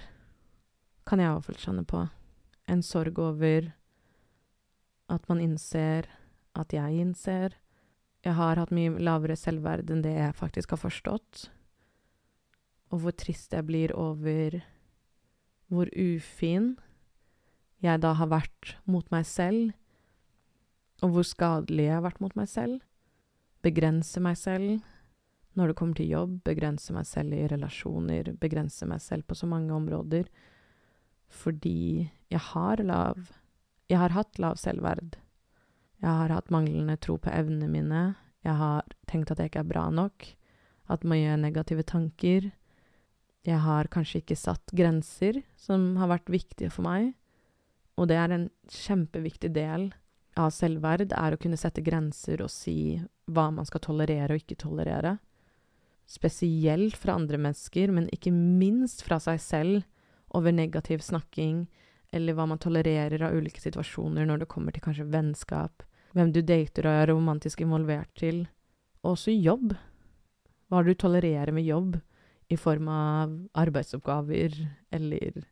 kan 1.04 1.20
jeg 1.20 1.28
i 1.28 1.34
hvert 1.34 1.48
fall 1.48 1.62
kjenne 1.62 1.84
på. 1.88 2.04
En 2.70 2.82
sorg 2.86 3.18
over 3.20 3.72
at 5.12 5.26
man 5.28 5.42
innser 5.42 6.08
at 6.56 6.72
jeg 6.72 7.02
innser. 7.02 7.58
Jeg 8.24 8.38
har 8.38 8.56
hatt 8.56 8.72
mye 8.72 8.94
lavere 9.02 9.36
selvverd 9.36 9.90
enn 9.92 10.04
det 10.04 10.14
jeg 10.16 10.38
faktisk 10.38 10.72
har 10.72 10.80
forstått 10.80 11.48
og 12.94 13.02
hvor 13.02 13.14
trist 13.18 13.52
jeg 13.56 13.66
blir 13.66 13.92
over 13.98 14.60
hvor 15.72 15.90
ufin 15.98 16.76
jeg 17.82 18.00
da 18.00 18.14
har 18.16 18.30
vært 18.30 18.76
mot 18.88 19.08
meg 19.12 19.26
selv, 19.28 19.74
og 21.02 21.16
hvor 21.16 21.26
skadelig 21.26 21.88
jeg 21.88 21.96
har 21.98 22.04
vært 22.06 22.22
mot 22.22 22.32
meg 22.38 22.46
selv. 22.48 22.78
Begrense 23.66 24.22
meg 24.22 24.38
selv 24.40 24.78
når 25.58 25.70
det 25.70 25.76
kommer 25.78 25.98
til 25.98 26.10
jobb, 26.10 26.38
begrense 26.46 26.94
meg 26.94 27.06
selv 27.06 27.34
i 27.36 27.44
relasjoner, 27.50 28.32
begrense 28.40 28.86
meg 28.90 29.02
selv 29.02 29.26
på 29.28 29.36
så 29.38 29.46
mange 29.50 29.74
områder. 29.74 30.30
Fordi 31.30 32.10
jeg 32.30 32.42
har 32.52 32.82
lav 32.82 33.18
Jeg 33.90 33.98
har 34.00 34.14
hatt 34.16 34.38
lav 34.40 34.56
selvverd. 34.56 35.18
Jeg 36.00 36.08
har 36.08 36.32
hatt 36.32 36.50
manglende 36.50 36.96
tro 36.96 37.18
på 37.20 37.28
evnene 37.28 37.68
mine. 37.68 38.14
Jeg 38.42 38.56
har 38.56 38.86
tenkt 39.06 39.30
at 39.30 39.38
jeg 39.38 39.50
ikke 39.50 39.60
er 39.60 39.68
bra 39.68 39.90
nok. 39.90 40.24
At 40.88 41.04
man 41.04 41.18
gjør 41.20 41.36
negative 41.36 41.82
tanker. 41.82 42.48
Jeg 43.44 43.60
har 43.60 43.90
kanskje 43.92 44.22
ikke 44.22 44.38
satt 44.40 44.72
grenser 44.72 45.42
som 45.60 45.98
har 46.00 46.08
vært 46.14 46.32
viktige 46.32 46.72
for 46.72 46.86
meg, 46.86 47.12
og 48.00 48.08
det 48.08 48.16
er 48.16 48.32
en 48.32 48.46
kjempeviktig 48.72 49.50
del 49.54 49.90
av 50.40 50.48
selvverd, 50.50 51.12
er 51.12 51.34
å 51.34 51.40
kunne 51.40 51.58
sette 51.60 51.84
grenser 51.84 52.40
og 52.42 52.50
si 52.50 52.96
hva 53.30 53.50
man 53.54 53.68
skal 53.68 53.84
tolerere 53.84 54.32
og 54.34 54.40
ikke 54.40 54.58
tolerere. 54.64 55.18
Spesielt 56.08 56.96
fra 57.00 57.18
andre 57.18 57.38
mennesker, 57.40 57.92
men 57.92 58.08
ikke 58.12 58.32
minst 58.34 59.04
fra 59.04 59.20
seg 59.22 59.40
selv, 59.40 59.84
over 60.34 60.50
negativ 60.50 61.04
snakking, 61.04 61.66
eller 62.10 62.34
hva 62.34 62.48
man 62.50 62.58
tolererer 62.58 63.22
av 63.22 63.36
ulike 63.36 63.60
situasjoner 63.62 64.26
når 64.26 64.42
det 64.42 64.50
kommer 64.50 64.74
til 64.74 64.82
kanskje 64.82 65.06
vennskap, 65.12 65.84
hvem 66.16 66.32
du 66.34 66.40
dater 66.42 66.88
og 66.88 66.96
er 66.96 67.12
romantisk 67.12 67.62
involvert 67.62 68.10
til, 68.18 68.42
og 69.04 69.14
også 69.14 69.36
jobb. 69.36 69.76
Hva 70.72 70.82
du 70.82 70.94
tolererer 70.98 71.52
med 71.54 71.68
jobb 71.68 72.00
i 72.48 72.56
form 72.56 72.88
av 72.88 73.34
arbeidsoppgaver 73.54 74.56
eller 74.90 75.44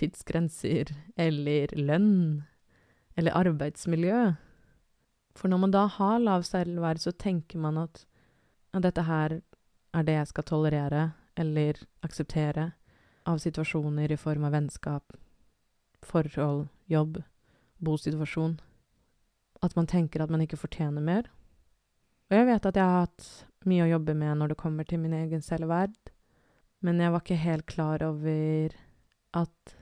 tidsgrenser 0.00 0.94
eller 1.16 1.74
lønn 1.76 2.42
eller 3.18 3.36
arbeidsmiljø. 3.36 4.32
For 5.36 5.50
når 5.50 5.62
man 5.64 5.74
da 5.74 5.86
har 5.86 6.20
lav 6.22 6.44
selvverd, 6.46 7.00
så 7.02 7.12
tenker 7.12 7.58
man 7.58 7.78
at, 7.78 8.04
ja, 8.72 8.80
dette 8.80 9.04
her 9.06 9.40
er 9.94 10.06
det 10.06 10.16
jeg 10.16 10.30
skal 10.30 10.46
tolerere 10.46 11.02
eller 11.40 11.78
akseptere 12.06 12.70
av 13.28 13.40
situasjoner 13.42 14.12
i 14.12 14.18
form 14.18 14.46
av 14.48 14.54
vennskap, 14.56 15.16
forhold, 16.06 16.68
jobb, 16.90 17.20
bosituasjon. 17.78 18.58
At 19.62 19.76
man 19.76 19.86
tenker 19.90 20.22
at 20.22 20.32
man 20.32 20.42
ikke 20.44 20.60
fortjener 20.60 21.04
mer. 21.04 21.28
Og 22.30 22.38
jeg 22.38 22.46
vet 22.48 22.66
at 22.66 22.78
jeg 22.78 22.86
har 22.86 23.04
hatt 23.04 23.28
mye 23.68 23.84
å 23.84 23.90
jobbe 23.90 24.14
med 24.16 24.38
når 24.38 24.52
det 24.52 24.60
kommer 24.62 24.86
til 24.88 25.02
min 25.02 25.16
egen 25.16 25.42
selvverd. 25.44 25.92
Men 26.80 27.00
jeg 27.02 27.12
var 27.12 27.24
ikke 27.24 27.40
helt 27.42 27.66
klar 27.68 28.02
over 28.06 28.76
at 29.36 29.74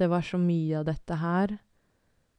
det 0.00 0.08
var 0.08 0.24
så 0.24 0.40
mye 0.40 0.78
av 0.80 0.86
dette 0.88 1.18
her, 1.20 1.58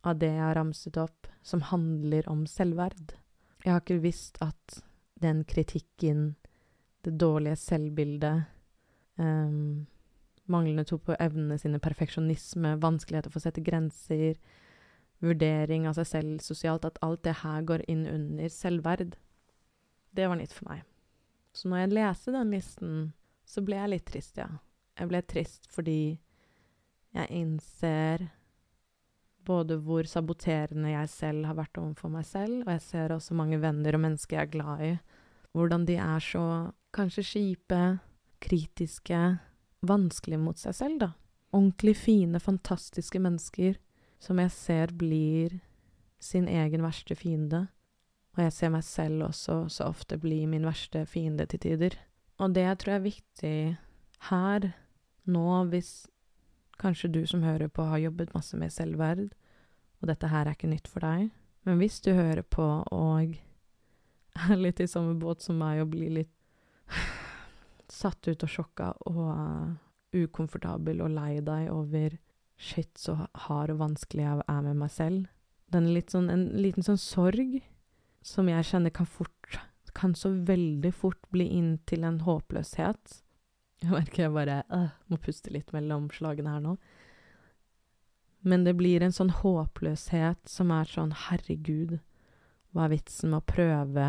av 0.01 0.17
det 0.17 0.31
jeg 0.33 0.41
har 0.41 0.57
ramset 0.57 0.97
opp, 0.97 1.29
som 1.45 1.61
handler 1.69 2.25
om 2.29 2.47
selvverd. 2.49 3.13
Jeg 3.61 3.75
har 3.75 3.83
ikke 3.83 4.01
visst 4.01 4.39
at 4.41 4.81
den 5.21 5.43
kritikken, 5.45 6.31
det 7.05 7.13
dårlige 7.21 7.59
selvbildet, 7.61 8.49
um, 9.21 9.85
manglende 10.49 10.87
tro 10.89 10.97
på 10.97 11.15
evnene 11.21 11.59
sine, 11.61 11.79
perfeksjonisme, 11.81 12.75
vanskeligheter 12.81 13.29
for 13.29 13.41
å 13.41 13.45
sette 13.45 13.63
grenser, 13.65 14.39
vurdering 15.21 15.85
av 15.85 15.99
seg 15.99 16.09
selv 16.09 16.41
sosialt, 16.41 16.87
at 16.89 16.97
alt 17.05 17.21
det 17.27 17.37
her 17.43 17.61
går 17.69 17.85
inn 17.91 18.07
under 18.09 18.49
selvverd. 18.49 19.13
Det 20.17 20.25
var 20.27 20.41
nytt 20.41 20.57
for 20.57 20.71
meg. 20.73 20.81
Så 21.53 21.69
når 21.69 21.83
jeg 21.83 21.93
leser 21.99 22.39
den 22.39 22.55
listen 22.55 22.95
så 23.51 23.63
ble 23.65 23.79
jeg 23.79 23.91
litt 23.91 24.05
trist, 24.07 24.37
ja. 24.39 24.47
Jeg 24.99 25.09
ble 25.11 25.21
trist 25.27 25.67
fordi 25.71 26.01
jeg 27.11 27.27
innser 27.35 28.29
både 29.47 29.75
hvor 29.83 30.07
saboterende 30.07 30.93
jeg 30.93 31.09
selv 31.11 31.47
har 31.49 31.57
vært 31.57 31.79
overfor 31.81 32.11
meg 32.13 32.27
selv, 32.29 32.61
og 32.63 32.71
jeg 32.75 32.83
ser 32.85 33.15
også 33.15 33.35
mange 33.35 33.59
venner 33.59 33.97
og 33.97 34.03
mennesker 34.05 34.37
jeg 34.37 34.47
er 34.47 34.53
glad 34.53 34.83
i, 34.85 34.91
hvordan 35.57 35.87
de 35.89 35.97
er 35.99 36.23
så 36.23 36.43
kanskje 36.95 37.25
kjipe, 37.27 37.81
kritiske, 38.43 39.21
vanskelige 39.87 40.41
mot 40.41 40.59
seg 40.61 40.77
selv, 40.77 41.01
da. 41.01 41.11
Ordentlig 41.51 41.97
fine, 41.99 42.39
fantastiske 42.39 43.19
mennesker 43.19 43.75
som 44.21 44.39
jeg 44.39 44.53
ser 44.55 44.93
blir 44.95 45.57
sin 46.21 46.47
egen 46.47 46.85
verste 46.85 47.17
fiende. 47.17 47.65
Og 48.37 48.45
jeg 48.45 48.53
ser 48.55 48.71
meg 48.71 48.85
selv 48.87 49.25
også 49.27 49.65
så 49.73 49.89
ofte 49.91 50.19
bli 50.21 50.45
min 50.47 50.63
verste 50.63 51.03
fiende 51.09 51.47
til 51.49 51.59
tider. 51.65 51.97
Og 52.41 52.55
det 52.55 52.65
jeg 52.65 52.79
tror 52.81 52.95
er 52.95 53.05
viktig 53.05 53.55
her, 54.31 54.71
nå, 55.29 55.45
hvis 55.69 55.91
kanskje 56.81 57.11
du 57.13 57.21
som 57.29 57.43
hører 57.45 57.69
på, 57.69 57.85
har 57.85 58.01
jobbet 58.01 58.33
masse 58.33 58.57
med 58.57 58.73
selvverd, 58.73 59.27
og 60.01 60.09
dette 60.09 60.29
her 60.31 60.47
er 60.47 60.57
ikke 60.57 60.71
nytt 60.71 60.89
for 60.89 61.05
deg, 61.05 61.29
men 61.69 61.77
hvis 61.77 61.99
du 62.01 62.09
hører 62.17 62.41
på 62.41 62.65
og 62.89 63.35
er 64.49 64.57
litt 64.57 64.81
i 64.81 64.89
samme 64.89 65.13
båt 65.21 65.45
som 65.45 65.59
meg 65.61 65.83
og 65.83 65.91
blir 65.93 66.15
litt 66.21 66.33
satt 67.91 68.25
ut 68.27 68.45
og 68.45 68.49
sjokka 68.49 68.91
og 69.11 69.21
uh, 69.29 69.73
ukomfortabel 70.15 71.03
og 71.05 71.13
lei 71.13 71.35
deg 71.45 71.69
over 71.69 72.17
shit, 72.61 72.93
så 72.97 73.27
hard 73.45 73.73
og 73.75 73.81
vanskelig 73.81 74.25
jeg 74.25 74.45
er 74.47 74.65
med 74.65 74.79
meg 74.81 74.93
selv. 74.93 75.29
Den 75.73 75.91
litt 75.93 76.13
sånn, 76.13 76.29
en 76.33 76.47
liten 76.57 76.85
sånn 76.85 76.99
sorg 77.01 77.59
som 78.25 78.49
jeg 78.49 78.67
kjenner 78.69 78.93
kan 78.93 79.09
fort 79.09 79.59
kan 79.97 80.15
så 80.15 80.31
veldig 80.47 80.93
fort 80.93 81.21
bli 81.33 81.47
inn 81.57 81.75
til 81.89 82.05
en 82.07 82.21
håpløshet. 82.25 83.21
Jeg 83.81 83.89
merker 83.89 84.25
jeg 84.25 84.33
bare 84.35 84.61
øh, 84.69 84.89
må 85.09 85.17
puste 85.21 85.53
litt 85.53 85.71
mellom 85.73 86.09
slagene 86.13 86.53
her 86.53 86.63
nå. 86.63 86.75
Men 88.41 88.65
det 88.65 88.75
blir 88.77 89.03
en 89.05 89.13
sånn 89.13 89.33
håpløshet 89.41 90.49
som 90.49 90.73
er 90.73 90.89
sånn 90.89 91.13
herregud, 91.27 91.99
hva 92.71 92.87
er 92.87 92.95
vitsen 92.95 93.33
med 93.33 93.41
å 93.41 93.49
prøve 93.51 94.07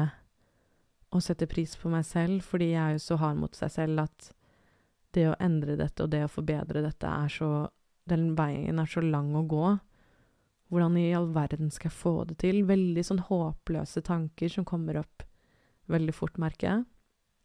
å 1.13 1.21
sette 1.21 1.49
pris 1.51 1.75
på 1.77 1.91
meg 1.93 2.07
selv, 2.09 2.41
fordi 2.47 2.71
jeg 2.73 2.81
er 2.81 2.95
jo 2.97 3.03
så 3.05 3.19
hard 3.21 3.41
mot 3.43 3.57
seg 3.57 3.73
selv 3.75 4.07
at 4.07 4.31
det 5.13 5.27
å 5.29 5.39
endre 5.45 5.77
dette 5.77 6.05
og 6.05 6.13
det 6.15 6.23
å 6.25 6.33
forbedre 6.33 6.85
dette 6.85 7.09
er 7.09 7.33
så 7.33 7.53
Den 8.09 8.33
veien 8.35 8.81
er 8.83 8.89
så 8.91 8.99
lang 8.99 9.29
å 9.39 9.45
gå. 9.47 9.67
Hvordan 10.73 10.97
i 10.99 11.13
all 11.15 11.29
verden 11.31 11.69
skal 11.71 11.87
jeg 11.87 11.95
få 12.01 12.15
det 12.27 12.41
til? 12.43 12.65
Veldig 12.67 13.05
sånn 13.07 13.21
håpløse 13.29 14.03
tanker 14.03 14.51
som 14.51 14.65
kommer 14.67 14.99
opp 14.99 15.23
veldig 15.93 16.15
fort, 16.17 16.39
merker 16.41 16.69
jeg. 16.69 16.85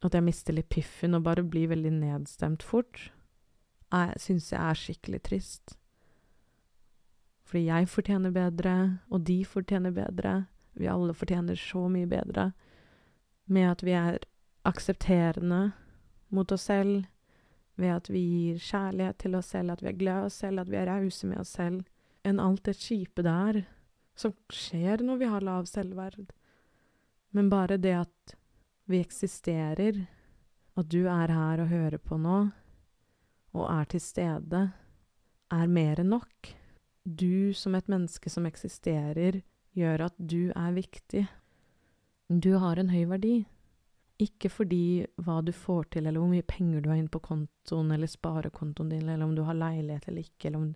At 0.06 0.14
jeg 0.14 0.26
mister 0.26 0.56
litt 0.56 0.70
piffen 0.74 1.18
og 1.18 1.26
bare 1.26 1.46
blir 1.46 1.72
veldig 1.72 1.94
nedstemt 1.98 2.66
fort. 2.66 3.10
Jeg 3.94 4.22
syns 4.22 4.52
jeg 4.52 4.62
er 4.62 4.80
skikkelig 4.80 5.22
trist. 5.26 5.78
Fordi 7.48 7.66
jeg 7.70 7.90
fortjener 7.90 8.34
bedre, 8.36 8.76
og 9.10 9.24
de 9.28 9.40
fortjener 9.48 9.94
bedre. 9.96 10.34
Vi 10.78 10.90
alle 10.92 11.16
fortjener 11.16 11.56
så 11.56 11.88
mye 11.90 12.10
bedre. 12.10 12.52
Med 13.48 13.72
at 13.72 13.84
vi 13.88 13.96
er 13.96 14.20
aksepterende 14.68 15.72
mot 16.36 16.52
oss 16.52 16.68
selv, 16.68 17.06
ved 17.78 17.94
at 17.94 18.10
vi 18.12 18.20
gir 18.20 18.60
kjærlighet 18.60 19.20
til 19.24 19.38
oss 19.40 19.54
selv, 19.54 19.72
at 19.72 19.84
vi 19.84 19.92
er 19.94 20.00
glad 20.02 20.26
i 20.26 20.28
oss 20.28 20.42
selv, 20.44 20.60
at 20.60 20.70
vi 20.70 20.80
er 20.82 20.90
rause 20.90 21.30
med 21.30 21.40
oss 21.40 21.56
selv, 21.56 21.86
enn 22.28 22.42
alt 22.44 22.66
det 22.68 22.76
kjipe 22.82 23.24
der 23.24 23.64
som 24.18 24.34
skjer 24.54 25.04
når 25.06 25.22
vi 25.22 25.30
har 25.30 25.46
lav 25.46 25.68
selvverd. 25.70 26.34
Men 27.36 27.50
bare 27.50 27.80
det 27.82 27.96
at 27.98 28.38
vi 28.88 29.02
eksisterer, 29.04 30.06
at 30.78 30.90
du 30.92 31.08
er 31.12 31.34
her 31.34 31.64
og 31.64 31.72
hører 31.72 31.98
på 31.98 32.20
nå, 32.22 32.38
og 33.58 33.66
er 33.72 33.90
til 33.92 34.04
stede, 34.04 34.64
er 35.52 35.68
mer 35.72 36.00
enn 36.04 36.12
nok 36.14 36.54
du 37.08 37.54
som 37.54 37.76
et 37.76 37.88
menneske 37.88 38.30
som 38.30 38.46
eksisterer, 38.46 39.42
gjør 39.78 40.08
at 40.10 40.16
du 40.18 40.50
er 40.52 40.74
viktig. 40.76 41.24
Du 42.28 42.58
har 42.60 42.80
en 42.80 42.92
høy 42.92 43.06
verdi. 43.08 43.38
Ikke 44.20 44.50
fordi 44.50 45.06
hva 45.22 45.40
du 45.46 45.54
får 45.54 45.92
til, 45.94 46.08
eller 46.08 46.20
hvor 46.20 46.32
mye 46.32 46.48
penger 46.48 46.82
du 46.82 46.90
har 46.90 47.00
inn 47.00 47.12
på 47.14 47.22
kontoen 47.24 47.94
eller 47.94 48.10
sparekontoen 48.10 48.90
din, 48.92 49.06
eller 49.08 49.24
om 49.24 49.36
du 49.38 49.44
har 49.46 49.56
leilighet 49.56 50.08
eller 50.10 50.26
ikke, 50.26 50.50
eller 50.50 50.60
om, 50.60 50.72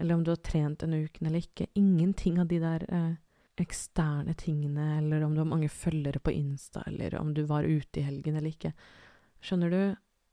eller 0.00 0.16
om 0.16 0.24
du 0.24 0.32
har 0.32 0.40
trent 0.42 0.80
denne 0.82 1.02
uken 1.04 1.28
eller 1.28 1.44
ikke. 1.44 1.68
Ingenting 1.78 2.40
av 2.40 2.48
de 2.50 2.60
der 2.62 2.86
eh, 2.88 3.12
eksterne 3.60 4.34
tingene, 4.34 4.98
eller 4.98 5.24
om 5.24 5.34
du 5.34 5.42
har 5.42 5.50
mange 5.50 5.68
følgere 5.68 6.20
på 6.22 6.32
Insta, 6.32 6.82
eller 6.86 7.14
om 7.20 7.34
du 7.34 7.42
var 7.48 7.68
ute 7.68 8.00
i 8.00 8.06
helgen 8.06 8.36
eller 8.36 8.50
ikke. 8.50 8.72
Skjønner 9.40 9.70
du? 9.70 9.82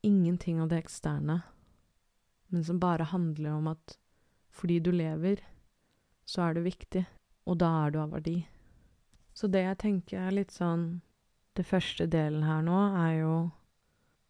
Ingenting 0.08 0.62
av 0.62 0.70
det 0.72 0.84
eksterne, 0.84 1.42
men 2.48 2.64
som 2.64 2.80
bare 2.80 3.10
handler 3.12 3.58
om 3.58 3.68
at 3.74 3.98
fordi 4.54 4.80
du 4.80 4.92
lever, 4.92 5.42
så 6.26 6.48
er 6.48 6.56
du 6.56 6.62
viktig, 6.66 7.04
og 7.46 7.60
da 7.62 7.70
er 7.84 7.94
du 7.94 8.00
av 8.02 8.14
verdi. 8.16 8.38
Så 9.38 9.50
det 9.52 9.66
jeg 9.66 9.80
tenker 9.84 10.22
er 10.22 10.34
litt 10.34 10.54
sånn 10.54 11.02
Det 11.58 11.66
første 11.66 12.06
delen 12.06 12.44
her 12.46 12.62
nå 12.62 12.78
er 13.02 13.14
jo 13.18 13.36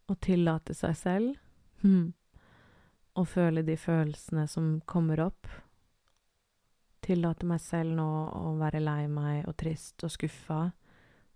å 0.07 0.15
tillate 0.23 0.71
seg 0.75 0.93
selv 0.95 1.33
hm, 1.81 2.13
å 3.19 3.23
føle 3.27 3.65
de 3.67 3.75
følelsene 3.75 4.45
som 4.47 4.77
kommer 4.87 5.19
opp. 5.25 5.49
Tillate 7.07 7.47
meg 7.47 7.61
selv 7.63 7.95
nå 7.95 8.07
å 8.35 8.49
være 8.59 8.81
lei 8.83 9.05
meg 9.07 9.45
og 9.47 9.55
trist 9.61 10.03
og 10.03 10.11
skuffa 10.11 10.65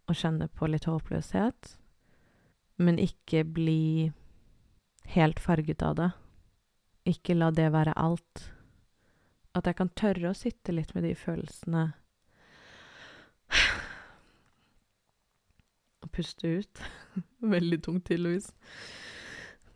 og 0.10 0.18
kjenne 0.18 0.50
på 0.52 0.68
litt 0.68 0.88
håpløshet, 0.90 1.76
men 2.84 3.00
ikke 3.00 3.46
bli 3.48 4.12
helt 5.14 5.40
farget 5.40 5.86
av 5.88 5.96
det. 5.96 6.10
Ikke 7.08 7.38
la 7.38 7.52
det 7.56 7.70
være 7.72 7.96
alt. 7.96 8.44
At 9.56 9.68
jeg 9.68 9.78
kan 9.80 9.92
tørre 9.96 10.32
å 10.32 10.38
sitte 10.38 10.76
litt 10.76 10.92
med 10.96 11.06
de 11.08 11.14
følelsene. 11.16 11.86
Og 16.04 16.12
puste 16.12 16.58
ut. 16.60 16.84
Veldig 17.56 17.80
tungt, 17.86 18.10
tydeligvis. 18.10 18.52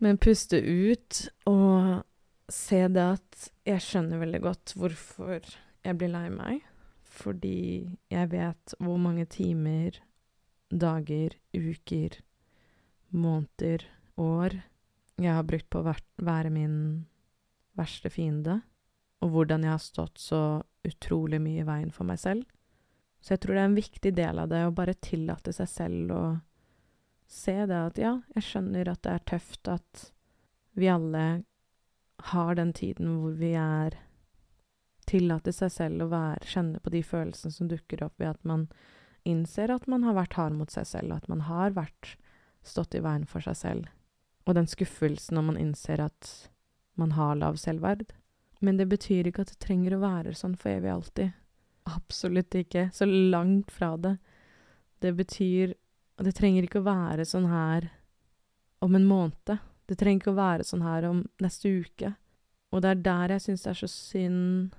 Men 0.03 0.19
puste 0.19 0.60
ut 0.60 1.21
og 1.47 2.03
se 2.51 2.84
det 2.91 3.05
at 3.15 3.45
jeg 3.65 3.81
skjønner 3.81 4.19
veldig 4.21 4.41
godt 4.43 4.73
hvorfor 4.77 5.47
jeg 5.86 6.00
blir 6.00 6.12
lei 6.12 6.28
meg. 6.34 6.63
Fordi 7.15 7.95
jeg 8.12 8.32
vet 8.34 8.76
hvor 8.82 8.98
mange 9.00 9.24
timer, 9.32 10.02
dager, 10.74 11.38
uker, 11.56 12.17
måneder, 13.13 13.86
år 14.19 14.58
jeg 15.21 15.32
har 15.32 15.45
brukt 15.48 15.69
på 15.71 15.80
å 15.80 15.93
være 16.28 16.52
min 16.52 16.78
verste 17.76 18.12
fiende 18.12 18.60
og 19.24 19.32
hvordan 19.32 19.63
jeg 19.63 19.71
har 19.71 19.84
stått 19.84 20.19
så 20.19 20.41
utrolig 20.86 21.39
mye 21.41 21.63
i 21.63 21.67
veien 21.67 21.91
for 21.93 22.08
meg 22.08 22.19
selv. 22.21 22.43
Så 23.24 23.34
jeg 23.34 23.41
tror 23.41 23.56
det 23.56 23.62
er 23.63 23.69
en 23.69 23.80
viktig 23.80 24.12
del 24.15 24.41
av 24.43 24.52
det 24.52 24.62
å 24.67 24.76
bare 24.76 24.98
tillate 25.02 25.54
seg 25.56 25.71
selv 25.71 26.13
å 26.13 26.24
se 27.32 27.56
det 27.65 27.78
at 27.80 27.98
ja, 27.98 28.12
jeg 28.36 28.45
skjønner 28.45 28.91
at 28.91 29.02
det 29.08 29.13
er 29.15 29.24
tøft 29.32 29.71
at 29.71 30.04
vi 30.78 30.91
alle 30.91 31.26
har 32.32 32.60
den 32.60 32.74
tiden 32.76 33.15
hvor 33.21 33.34
vi 33.39 33.56
er 33.58 33.95
Tillate 35.06 35.54
seg 35.54 35.72
selv 35.72 36.06
å 36.06 36.12
være, 36.12 36.48
kjenne 36.50 36.82
på 36.82 36.94
de 36.94 37.02
følelsene 37.06 37.54
som 37.54 37.70
dukker 37.70 38.04
opp 38.06 38.20
ved 38.22 38.32
at 38.34 38.44
man 38.48 38.68
innser 39.26 39.74
at 39.74 39.88
man 39.89 40.06
har 40.06 40.15
vært 40.18 40.38
hard 40.38 40.56
mot 40.58 40.72
seg 40.72 40.88
selv, 40.89 41.13
at 41.13 41.30
man 41.30 41.46
har 41.50 41.74
vært 41.76 42.15
stått 42.65 42.96
i 42.98 43.02
veien 43.06 43.26
for 43.30 43.46
seg 43.46 43.58
selv. 43.58 43.88
Og 44.46 44.58
den 44.58 44.70
skuffelsen 44.70 45.38
når 45.38 45.48
man 45.50 45.62
innser 45.62 46.02
at 46.06 46.32
man 47.00 47.15
har 47.18 47.36
lav 47.38 47.58
selvverd. 47.62 48.13
Men 48.63 48.78
det 48.80 48.88
betyr 48.89 49.28
ikke 49.28 49.44
at 49.46 49.52
det 49.54 49.62
trenger 49.65 49.98
å 49.98 50.04
være 50.04 50.36
sånn 50.38 50.56
for 50.58 50.72
evig 50.72 50.94
alltid. 50.94 51.34
Absolutt 51.91 52.56
ikke. 52.58 52.88
Så 52.94 53.06
langt 53.06 53.74
fra 53.74 53.94
det. 53.98 54.15
Det 55.02 55.13
betyr 55.18 55.76
Og 56.15 56.24
det 56.24 56.32
trenger 56.38 56.63
ikke 56.63 56.80
å 56.80 56.86
være 56.86 57.26
sånn 57.28 57.50
her 57.52 57.89
om 58.80 58.94
en 58.96 59.04
måned. 59.04 59.58
Det 59.84 59.98
trenger 60.00 60.22
ikke 60.22 60.32
å 60.32 60.38
være 60.38 60.63
sånn 60.63 60.86
her 60.86 61.04
om 61.10 61.18
neste 61.44 61.68
uke. 61.68 62.13
Og 62.72 62.80
det 62.86 62.94
er 62.94 63.02
der 63.04 63.34
jeg 63.34 63.44
syns 63.44 63.65
det 63.65 63.72
er 63.74 63.80
så 63.82 63.89
synd, 63.91 64.78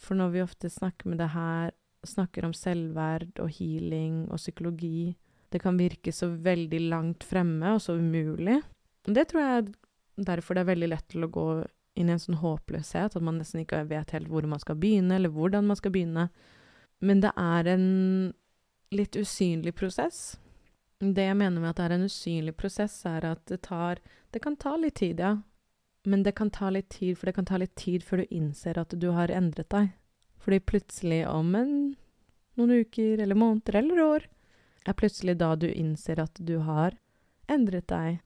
for 0.00 0.18
når 0.18 0.32
vi 0.34 0.44
ofte 0.44 0.70
snakker 0.70 1.10
med 1.10 1.20
det 1.22 1.30
her, 1.34 1.72
snakker 2.04 2.44
om 2.44 2.52
selvverd 2.56 3.40
og 3.40 3.52
healing 3.56 4.24
og 4.28 4.40
psykologi, 4.40 5.14
det 5.54 5.60
kan 5.62 5.78
virke 5.78 6.12
så 6.12 6.28
veldig 6.28 6.80
langt 6.90 7.24
fremme 7.24 7.76
og 7.76 7.80
så 7.82 7.94
umulig. 7.96 8.58
Det 9.06 9.28
tror 9.30 9.42
jeg 9.44 9.72
derfor 10.16 10.56
det 10.56 10.64
er 10.64 10.72
veldig 10.72 10.90
lett 10.90 11.08
til 11.12 11.26
å 11.26 11.32
gå 11.32 11.48
inn 11.94 12.10
i 12.10 12.14
en 12.16 12.22
sånn 12.22 12.40
håpløshet, 12.40 13.14
at 13.14 13.22
man 13.22 13.38
nesten 13.38 13.62
ikke 13.62 13.84
vet 13.90 14.14
helt 14.16 14.30
hvor 14.30 14.46
man 14.50 14.62
skal 14.62 14.78
begynne, 14.80 15.14
eller 15.16 15.32
hvordan 15.32 15.68
man 15.70 15.78
skal 15.78 15.94
begynne. 15.94 16.28
Men 17.04 17.22
det 17.22 17.30
er 17.38 17.70
en 17.70 17.86
litt 18.94 19.16
usynlig 19.18 19.74
prosess. 19.78 20.36
Det 20.98 21.26
jeg 21.28 21.38
mener 21.38 21.60
med 21.60 21.70
at 21.72 21.80
det 21.80 21.86
er 21.86 21.96
en 21.98 22.08
usynlig 22.08 22.54
prosess, 22.58 22.96
er 23.06 23.26
at 23.34 23.42
det 23.50 23.62
tar 23.68 24.02
Det 24.34 24.42
kan 24.42 24.56
ta 24.56 24.74
litt 24.74 24.96
tid, 24.98 25.20
ja. 25.20 25.36
Men 26.04 26.22
det 26.22 26.34
kan 26.36 26.50
ta 26.50 26.68
litt 26.70 26.90
tid, 26.92 27.16
for 27.18 27.26
det 27.26 27.36
kan 27.38 27.46
ta 27.48 27.56
litt 27.56 27.74
tid 27.80 28.04
før 28.04 28.20
du 28.20 28.26
innser 28.30 28.78
at 28.78 28.92
du 29.00 29.08
har 29.16 29.32
endret 29.32 29.70
deg. 29.72 29.92
Fordi 30.44 30.60
plutselig 30.60 31.22
om 31.30 31.54
en, 31.56 31.74
noen 32.60 32.74
uker 32.84 33.22
eller 33.24 33.38
måneder 33.40 33.80
eller 33.80 34.02
år 34.04 34.26
er 34.84 34.96
plutselig 35.00 35.38
da 35.40 35.54
du 35.56 35.70
innser 35.70 36.20
at 36.20 36.36
du 36.36 36.58
har 36.66 36.98
endret 37.48 37.88
deg. 37.88 38.20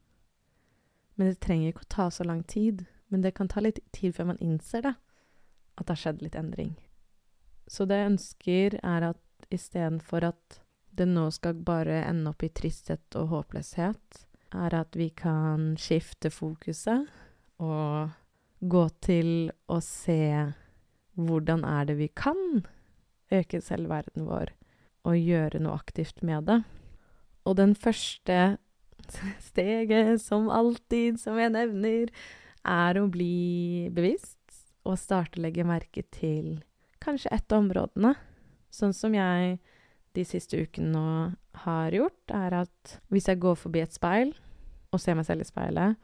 Men 1.14 1.30
det 1.30 1.40
trenger 1.44 1.70
ikke 1.70 1.86
å 1.86 1.94
ta 1.94 2.08
så 2.10 2.26
lang 2.26 2.42
tid. 2.50 2.86
Men 3.08 3.22
det 3.22 3.36
kan 3.38 3.48
ta 3.48 3.62
litt 3.62 3.78
tid 3.94 4.16
før 4.16 4.32
man 4.32 4.42
innser 4.44 4.82
det, 4.84 4.94
at 5.78 5.86
det 5.86 5.94
har 5.94 6.02
skjedd 6.02 6.24
litt 6.26 6.36
endring. 6.36 6.74
Så 7.70 7.86
det 7.88 8.00
jeg 8.00 8.10
ønsker, 8.10 8.78
er 8.82 9.06
at 9.12 9.54
istedenfor 9.54 10.26
at 10.28 10.58
det 10.98 11.06
nå 11.08 11.28
skal 11.32 11.62
bare 11.62 12.02
ende 12.02 12.32
opp 12.32 12.42
i 12.42 12.50
tristhet 12.50 13.16
og 13.16 13.30
håpløshet, 13.32 14.24
er 14.56 14.74
at 14.74 14.96
vi 14.96 15.08
kan 15.14 15.74
skifte 15.80 16.32
fokuset 16.32 17.06
og 17.62 18.14
gå 18.60 18.84
til 19.04 19.50
å 19.70 19.78
se 19.84 20.22
hvordan 21.18 21.64
er 21.66 21.88
det 21.88 21.98
vi 21.98 22.08
kan 22.14 22.62
øke 23.34 23.60
selvverden 23.62 24.26
vår, 24.28 24.52
og 25.06 25.18
gjøre 25.18 25.60
noe 25.62 25.78
aktivt 25.78 26.22
med 26.26 26.48
det. 26.48 26.60
Og 27.48 27.56
den 27.58 27.74
første 27.78 28.58
steget, 29.50 30.20
som 30.22 30.50
alltid, 30.52 31.20
som 31.20 31.38
jeg 31.40 31.54
nevner, 31.54 32.12
er 32.68 32.98
å 33.00 33.08
bli 33.10 33.88
bevisst 33.94 34.36
og 34.88 34.98
starte 35.00 35.38
å 35.38 35.44
legge 35.44 35.66
merke 35.68 36.04
til 36.14 36.58
kanskje 37.02 37.32
ett 37.34 37.52
av 37.52 37.62
områdene. 37.62 38.14
Sånn 38.74 38.94
som 38.96 39.14
jeg 39.16 39.58
de 40.16 40.24
siste 40.26 40.58
ukene 40.58 40.90
nå 40.92 41.08
har 41.64 41.94
gjort, 41.94 42.32
er 42.34 42.62
at 42.64 42.98
hvis 43.12 43.28
jeg 43.30 43.40
går 43.42 43.58
forbi 43.58 43.82
et 43.84 43.94
speil 43.94 44.32
og 44.92 45.00
ser 45.02 45.18
meg 45.18 45.28
selv 45.28 45.44
i 45.44 45.48
speilet, 45.48 45.98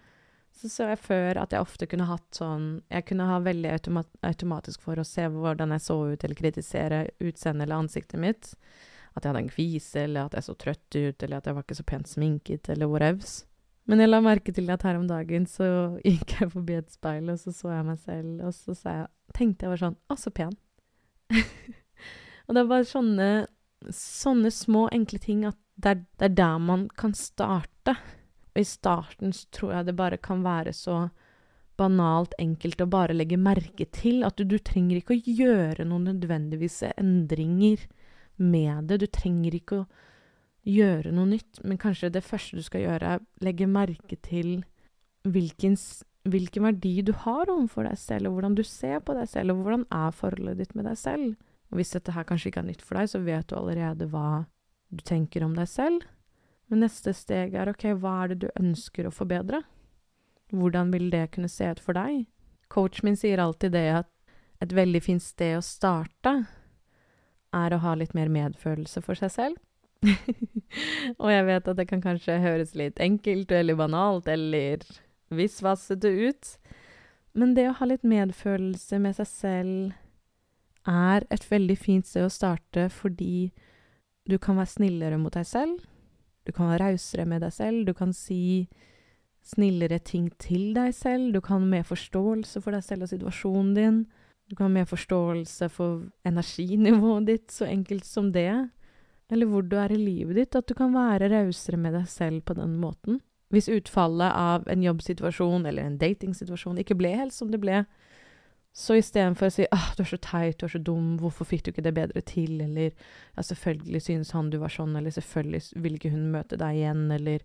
så 0.55 0.71
så 0.71 0.89
jeg 0.93 1.01
før 1.03 1.39
at 1.43 1.55
jeg 1.55 1.65
ofte 1.65 1.87
kunne 1.91 2.07
hatt 2.07 2.37
sånn 2.39 2.67
Jeg 2.93 3.09
kunne 3.09 3.27
ha 3.27 3.41
veldig 3.43 3.73
automat 3.75 4.11
automatisk 4.25 4.85
for 4.85 5.01
å 5.01 5.07
se 5.07 5.27
hvordan 5.31 5.75
jeg 5.75 5.83
så 5.83 5.97
ut, 6.13 6.25
eller 6.25 6.39
kritisere 6.39 7.01
utseendet 7.19 7.67
eller 7.67 7.83
ansiktet 7.83 8.23
mitt. 8.23 8.53
At 9.15 9.25
jeg 9.25 9.33
hadde 9.33 9.43
en 9.45 9.51
kvise, 9.51 10.05
eller 10.07 10.29
at 10.29 10.37
jeg 10.39 10.47
så 10.47 10.55
trøtt 10.59 10.97
ut, 10.97 11.23
eller 11.23 11.39
at 11.39 11.49
jeg 11.49 11.57
var 11.57 11.67
ikke 11.67 11.79
så 11.79 11.87
pent 11.87 12.11
sminket, 12.11 12.71
eller 12.71 12.91
whatevs. 12.91 13.35
Men 13.91 14.01
jeg 14.01 14.11
la 14.11 14.21
merke 14.25 14.55
til 14.55 14.71
at 14.73 14.85
her 14.87 14.99
om 14.99 15.09
dagen 15.11 15.47
så 15.51 15.67
gikk 16.07 16.39
jeg 16.39 16.53
forbi 16.55 16.79
et 16.79 16.95
speil, 16.95 17.29
og 17.31 17.41
så 17.43 17.55
så 17.55 17.75
jeg 17.75 17.89
meg 17.91 18.01
selv, 18.03 18.47
og 18.47 18.55
så 18.55 18.79
jeg, 18.79 19.09
tenkte 19.37 19.67
jeg 19.67 19.75
var 19.75 19.83
sånn 19.83 19.99
Å, 20.09 20.19
så 20.21 20.33
pen. 20.35 20.55
og 22.47 22.57
det 22.57 22.63
er 22.63 22.71
bare 22.71 22.89
sånne, 22.89 23.31
sånne 23.91 24.55
små, 24.55 24.89
enkle 24.95 25.21
ting 25.23 25.47
at 25.49 25.59
Det 25.75 25.91
er, 25.91 26.03
er 26.23 26.31
der 26.31 26.59
man 26.63 26.87
kan 26.95 27.15
starte. 27.19 27.97
Og 28.55 28.63
i 28.63 28.69
starten 28.69 29.35
så 29.35 29.49
tror 29.55 29.75
jeg 29.75 29.89
det 29.89 29.97
bare 29.99 30.21
kan 30.23 30.45
være 30.45 30.73
så 30.77 31.09
banalt 31.79 32.37
enkelt 32.39 32.85
å 32.85 32.91
bare 32.91 33.17
legge 33.17 33.39
merke 33.41 33.87
til 33.91 34.23
at 34.27 34.39
du, 34.39 34.47
du 34.47 34.61
trenger 34.63 35.01
ikke 35.01 35.17
å 35.17 35.35
gjøre 35.43 35.87
noen 35.89 36.07
nødvendigvis 36.13 36.85
endringer 36.95 37.83
med 38.39 38.91
det. 38.91 39.01
Du 39.03 39.09
trenger 39.11 39.57
ikke 39.59 39.81
å 39.83 39.89
gjøre 40.65 41.13
noe 41.13 41.35
nytt, 41.35 41.61
men 41.67 41.81
kanskje 41.81 42.13
det 42.15 42.25
første 42.25 42.61
du 42.61 42.65
skal 42.65 42.87
gjøre, 42.87 43.17
er 43.17 43.45
legge 43.45 43.69
merke 43.69 44.17
til 44.25 44.63
hvilken, 45.29 45.77
hvilken 46.31 46.69
verdi 46.71 46.95
du 47.05 47.13
har 47.25 47.51
overfor 47.51 47.89
deg 47.89 47.99
selv, 48.01 48.31
og 48.31 48.39
hvordan 48.39 48.57
du 48.57 48.65
ser 48.67 49.03
på 49.05 49.17
deg 49.19 49.29
selv, 49.29 49.53
og 49.53 49.67
hvordan 49.67 49.85
er 49.91 50.17
forholdet 50.17 50.63
ditt 50.63 50.79
med 50.79 50.89
deg 50.89 50.99
selv. 51.01 51.35
Og 51.73 51.81
hvis 51.81 51.95
dette 51.97 52.15
her 52.15 52.27
kanskje 52.29 52.53
ikke 52.53 52.63
er 52.63 52.71
nytt 52.71 52.85
for 52.87 53.01
deg, 53.01 53.11
så 53.11 53.21
vet 53.25 53.49
du 53.51 53.59
allerede 53.59 54.09
hva 54.13 54.45
du 54.95 55.03
tenker 55.05 55.45
om 55.45 55.57
deg 55.59 55.69
selv. 55.69 56.05
Men 56.75 56.89
neste 56.89 57.13
steg 57.15 57.53
er 57.55 57.69
ok, 57.71 57.85
hva 58.03 58.25
er 58.25 58.33
det 58.33 58.37
du 58.43 58.49
ønsker 58.59 59.07
å 59.07 59.13
forbedre? 59.15 59.61
Hvordan 60.51 60.89
vil 60.91 61.05
det 61.13 61.29
kunne 61.37 61.47
se 61.47 61.69
ut 61.71 61.79
for 61.79 61.95
deg? 61.95 62.25
Coachen 62.67 63.07
min 63.07 63.19
sier 63.21 63.39
alltid 63.39 63.77
det 63.77 63.85
at 64.01 64.11
et 64.59 64.75
veldig 64.75 65.03
fint 65.05 65.23
sted 65.23 65.55
å 65.55 65.63
starte 65.63 66.33
er 67.55 67.77
å 67.77 67.79
ha 67.79 67.95
litt 67.95 68.17
mer 68.19 68.27
medfølelse 68.27 69.05
for 69.07 69.15
seg 69.23 69.31
selv. 69.37 69.63
og 71.23 71.31
jeg 71.31 71.47
vet 71.53 71.71
at 71.71 71.79
det 71.79 71.87
kan 71.93 72.03
kanskje 72.03 72.41
høres 72.43 72.75
litt 72.75 72.99
enkelt 72.99 73.55
eller 73.55 73.79
banalt 73.79 74.27
eller 74.35 74.83
visvassete 75.31 76.11
ut, 76.11 76.53
men 77.39 77.55
det 77.55 77.71
å 77.71 77.79
ha 77.79 77.93
litt 77.93 78.03
medfølelse 78.03 78.99
med 78.99 79.15
seg 79.23 79.31
selv 79.31 80.91
er 80.91 81.31
et 81.31 81.51
veldig 81.55 81.79
fint 81.79 82.11
sted 82.11 82.27
å 82.27 82.37
starte 82.43 82.91
fordi 82.91 83.53
du 84.27 84.41
kan 84.43 84.59
være 84.59 84.75
snillere 84.75 85.23
mot 85.23 85.39
deg 85.39 85.47
selv, 85.47 85.79
du 86.45 86.53
kan 86.53 86.69
være 86.71 86.91
rausere 86.91 87.25
med 87.29 87.43
deg 87.45 87.53
selv. 87.53 87.87
Du 87.87 87.95
kan 87.97 88.13
si 88.13 88.69
snillere 89.45 89.99
ting 90.01 90.31
til 90.41 90.73
deg 90.77 90.95
selv. 90.97 91.33
Du 91.35 91.41
kan 91.45 91.61
ha 91.61 91.71
mer 91.77 91.85
forståelse 91.89 92.63
for 92.65 92.77
deg 92.77 92.85
selv 92.85 93.07
og 93.07 93.13
situasjonen 93.13 93.75
din. 93.77 94.01
Du 94.49 94.57
kan 94.57 94.69
ha 94.69 94.75
mer 94.77 94.89
forståelse 94.89 95.71
for 95.73 96.05
energinivået 96.29 97.27
ditt, 97.33 97.53
så 97.53 97.69
enkelt 97.69 98.05
som 98.09 98.33
det. 98.33 98.51
Eller 99.33 99.49
hvor 99.49 99.65
du 99.65 99.77
er 99.81 99.93
i 99.93 100.01
livet 100.01 100.37
ditt. 100.37 100.57
At 100.57 100.69
du 100.69 100.75
kan 100.77 100.93
være 100.95 101.31
rausere 101.33 101.81
med 101.81 101.97
deg 101.97 102.09
selv 102.09 102.45
på 102.45 102.57
den 102.59 102.77
måten. 102.81 103.23
Hvis 103.53 103.71
utfallet 103.71 104.35
av 104.35 104.69
en 104.69 104.83
jobbsituasjon 104.83 105.67
eller 105.69 105.87
en 105.87 105.99
datingsituasjon 106.01 106.81
ikke 106.83 106.97
ble 106.99 107.13
helt 107.15 107.35
som 107.37 107.53
det 107.53 107.61
ble, 107.63 107.85
så 108.75 108.97
istedenfor 108.99 109.47
å 109.47 109.55
si 109.55 109.67
ah, 109.71 109.93
'du 109.95 110.03
er 110.03 110.09
så 110.11 110.19
teit, 110.19 110.59
du 110.59 110.67
er 110.67 110.73
så 110.73 110.81
dum, 110.83 111.15
hvorfor 111.23 111.47
fikk 111.47 111.63
du 111.63 111.71
ikke 111.71 111.85
det 111.87 111.95
bedre 111.95 112.21
til', 112.27 112.59
eller 112.61 112.91
'ja, 112.91 113.43
selvfølgelig 113.43 114.03
synes 114.03 114.33
han 114.35 114.51
du 114.51 114.59
var 114.59 114.69
sånn', 114.69 114.97
eller 114.99 115.11
'selvfølgelig 115.15 115.83
vil 115.83 115.95
ikke 115.95 116.11
hun 116.11 116.33
møte 116.33 116.59
deg 116.59 116.83
igjen', 116.83 117.11
eller 117.15 117.41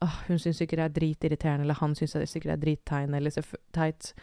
ah, 0.00 0.24
'hun 0.26 0.38
syns 0.38 0.56
sikkert 0.56 0.80
det 0.80 0.88
er 0.88 0.96
dritirriterende', 0.96 1.68
eller 1.68 1.74
'han 1.74 1.94
syns 1.94 2.16
sikkert 2.16 2.48
det 2.48 2.56
er 2.56 2.64
drittegn', 2.64 3.14
eller 3.14 3.30
Selvf 3.30 3.54
'teit'. 3.72 4.14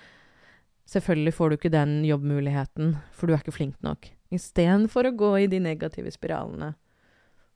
Selvfølgelig 0.88 1.34
får 1.34 1.50
du 1.50 1.56
ikke 1.58 1.70
den 1.70 2.06
jobbmuligheten, 2.06 2.98
for 3.12 3.28
du 3.28 3.34
er 3.34 3.38
ikke 3.38 3.52
flink 3.52 3.76
nok. 3.84 4.10
Istedenfor 4.32 5.06
å 5.06 5.18
gå 5.18 5.44
i 5.44 5.48
de 5.48 5.60
negative 5.60 6.10
spiralene, 6.12 6.76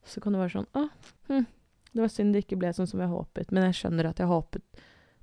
så 0.06 0.22
kan 0.22 0.34
det 0.34 0.42
være 0.42 0.62
sånn 0.62 0.70
'Å, 0.76 0.90
hm, 1.28 1.46
det 1.94 2.02
var 2.02 2.08
synd 2.08 2.34
det 2.34 2.46
ikke 2.46 2.60
ble 2.60 2.70
sånn 2.70 2.88
som 2.88 3.00
jeg 3.00 3.10
håpet', 3.10 3.52
men 3.52 3.64
jeg 3.64 3.82
skjønner 3.82 4.06
at 4.06 4.18
jeg 4.20 4.28
håpet 4.28 4.62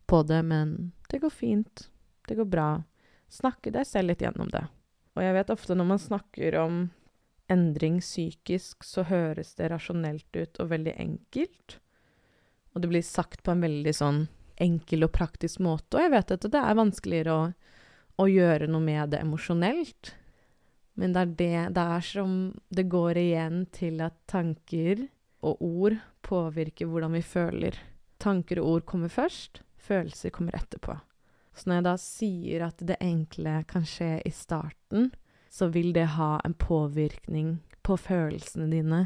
på 0.09 0.27
det, 0.27 0.45
men 0.45 0.93
det 1.11 1.21
går 1.21 1.31
fint. 1.31 1.89
Det 2.27 2.37
går 2.37 2.51
bra. 2.51 2.83
Snakke 3.29 3.73
deg 3.75 3.87
selv 3.87 4.13
litt 4.13 4.23
gjennom 4.25 4.49
det. 4.53 4.65
Og 5.17 5.25
jeg 5.25 5.35
vet 5.37 5.53
ofte 5.53 5.77
når 5.77 5.89
man 5.89 6.01
snakker 6.01 6.57
om 6.61 6.81
endring 7.49 8.01
psykisk, 8.01 8.85
så 8.85 9.05
høres 9.09 9.55
det 9.59 9.71
rasjonelt 9.73 10.37
ut 10.37 10.61
og 10.63 10.71
veldig 10.73 10.95
enkelt. 11.01 11.79
Og 12.75 12.83
det 12.85 12.91
blir 12.93 13.05
sagt 13.05 13.43
på 13.43 13.55
en 13.55 13.65
veldig 13.65 13.95
sånn 13.97 14.21
enkel 14.63 15.07
og 15.07 15.15
praktisk 15.17 15.63
måte. 15.65 15.97
Og 15.97 16.05
jeg 16.05 16.15
vet 16.15 16.35
at 16.37 16.47
det 16.53 16.63
er 16.63 16.79
vanskeligere 16.79 17.35
å, 17.35 17.49
å 18.23 18.29
gjøre 18.29 18.69
noe 18.71 18.85
med 18.85 19.15
det 19.15 19.23
emosjonelt. 19.25 20.15
Men 20.99 21.15
det 21.15 21.21
er 21.21 21.35
det 21.39 21.75
Det 21.77 21.85
er 21.97 22.07
som 22.07 22.33
det 22.75 22.89
går 22.91 23.21
igjen 23.21 23.67
til 23.73 24.01
at 24.03 24.19
tanker 24.27 25.07
og 25.47 25.63
ord 25.63 25.99
påvirker 26.27 26.91
hvordan 26.91 27.15
vi 27.15 27.23
føler. 27.23 27.79
Tanker 28.19 28.59
og 28.59 28.71
ord 28.73 28.87
kommer 28.91 29.13
først, 29.13 29.63
følelser 29.79 30.35
kommer 30.35 30.59
etterpå. 30.59 30.99
Så 31.59 31.67
når 31.67 31.81
jeg 31.81 31.87
da 31.89 31.95
sier 31.99 32.67
at 32.69 32.83
det 32.87 33.01
enkle 33.03 33.57
kan 33.71 33.87
skje 33.89 34.19
i 34.23 34.31
starten, 34.35 35.11
så 35.51 35.67
vil 35.75 35.91
det 35.97 36.13
ha 36.15 36.37
en 36.47 36.55
påvirkning 36.55 37.57
på 37.83 37.97
følelsene 37.99 38.69
dine 38.71 39.01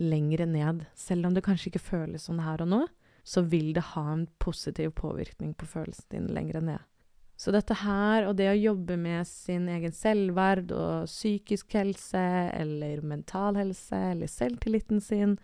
lengre 0.00 0.46
ned. 0.48 0.86
Selv 0.96 1.28
om 1.28 1.34
det 1.36 1.44
kanskje 1.44 1.72
ikke 1.72 1.84
føles 1.84 2.28
sånn 2.28 2.40
her 2.40 2.62
og 2.64 2.70
nå, 2.70 2.80
så 3.22 3.44
vil 3.44 3.74
det 3.76 3.84
ha 3.92 4.06
en 4.14 4.24
positiv 4.42 4.94
påvirkning 4.98 5.52
på 5.58 5.68
følelsene 5.68 6.16
dine 6.16 6.32
lengre 6.32 6.62
ned. 6.64 6.88
Så 7.36 7.50
dette 7.50 7.74
her, 7.74 8.28
og 8.28 8.36
det 8.38 8.48
å 8.52 8.58
jobbe 8.58 8.96
med 9.00 9.26
sin 9.26 9.66
egen 9.72 9.94
selvverd 9.96 10.70
og 10.76 11.10
psykisk 11.10 11.74
helse, 11.74 12.22
eller 12.54 13.02
mental 13.02 13.58
helse, 13.58 13.98
eller 14.12 14.30
selvtilliten 14.30 15.02
sin, 15.02 15.36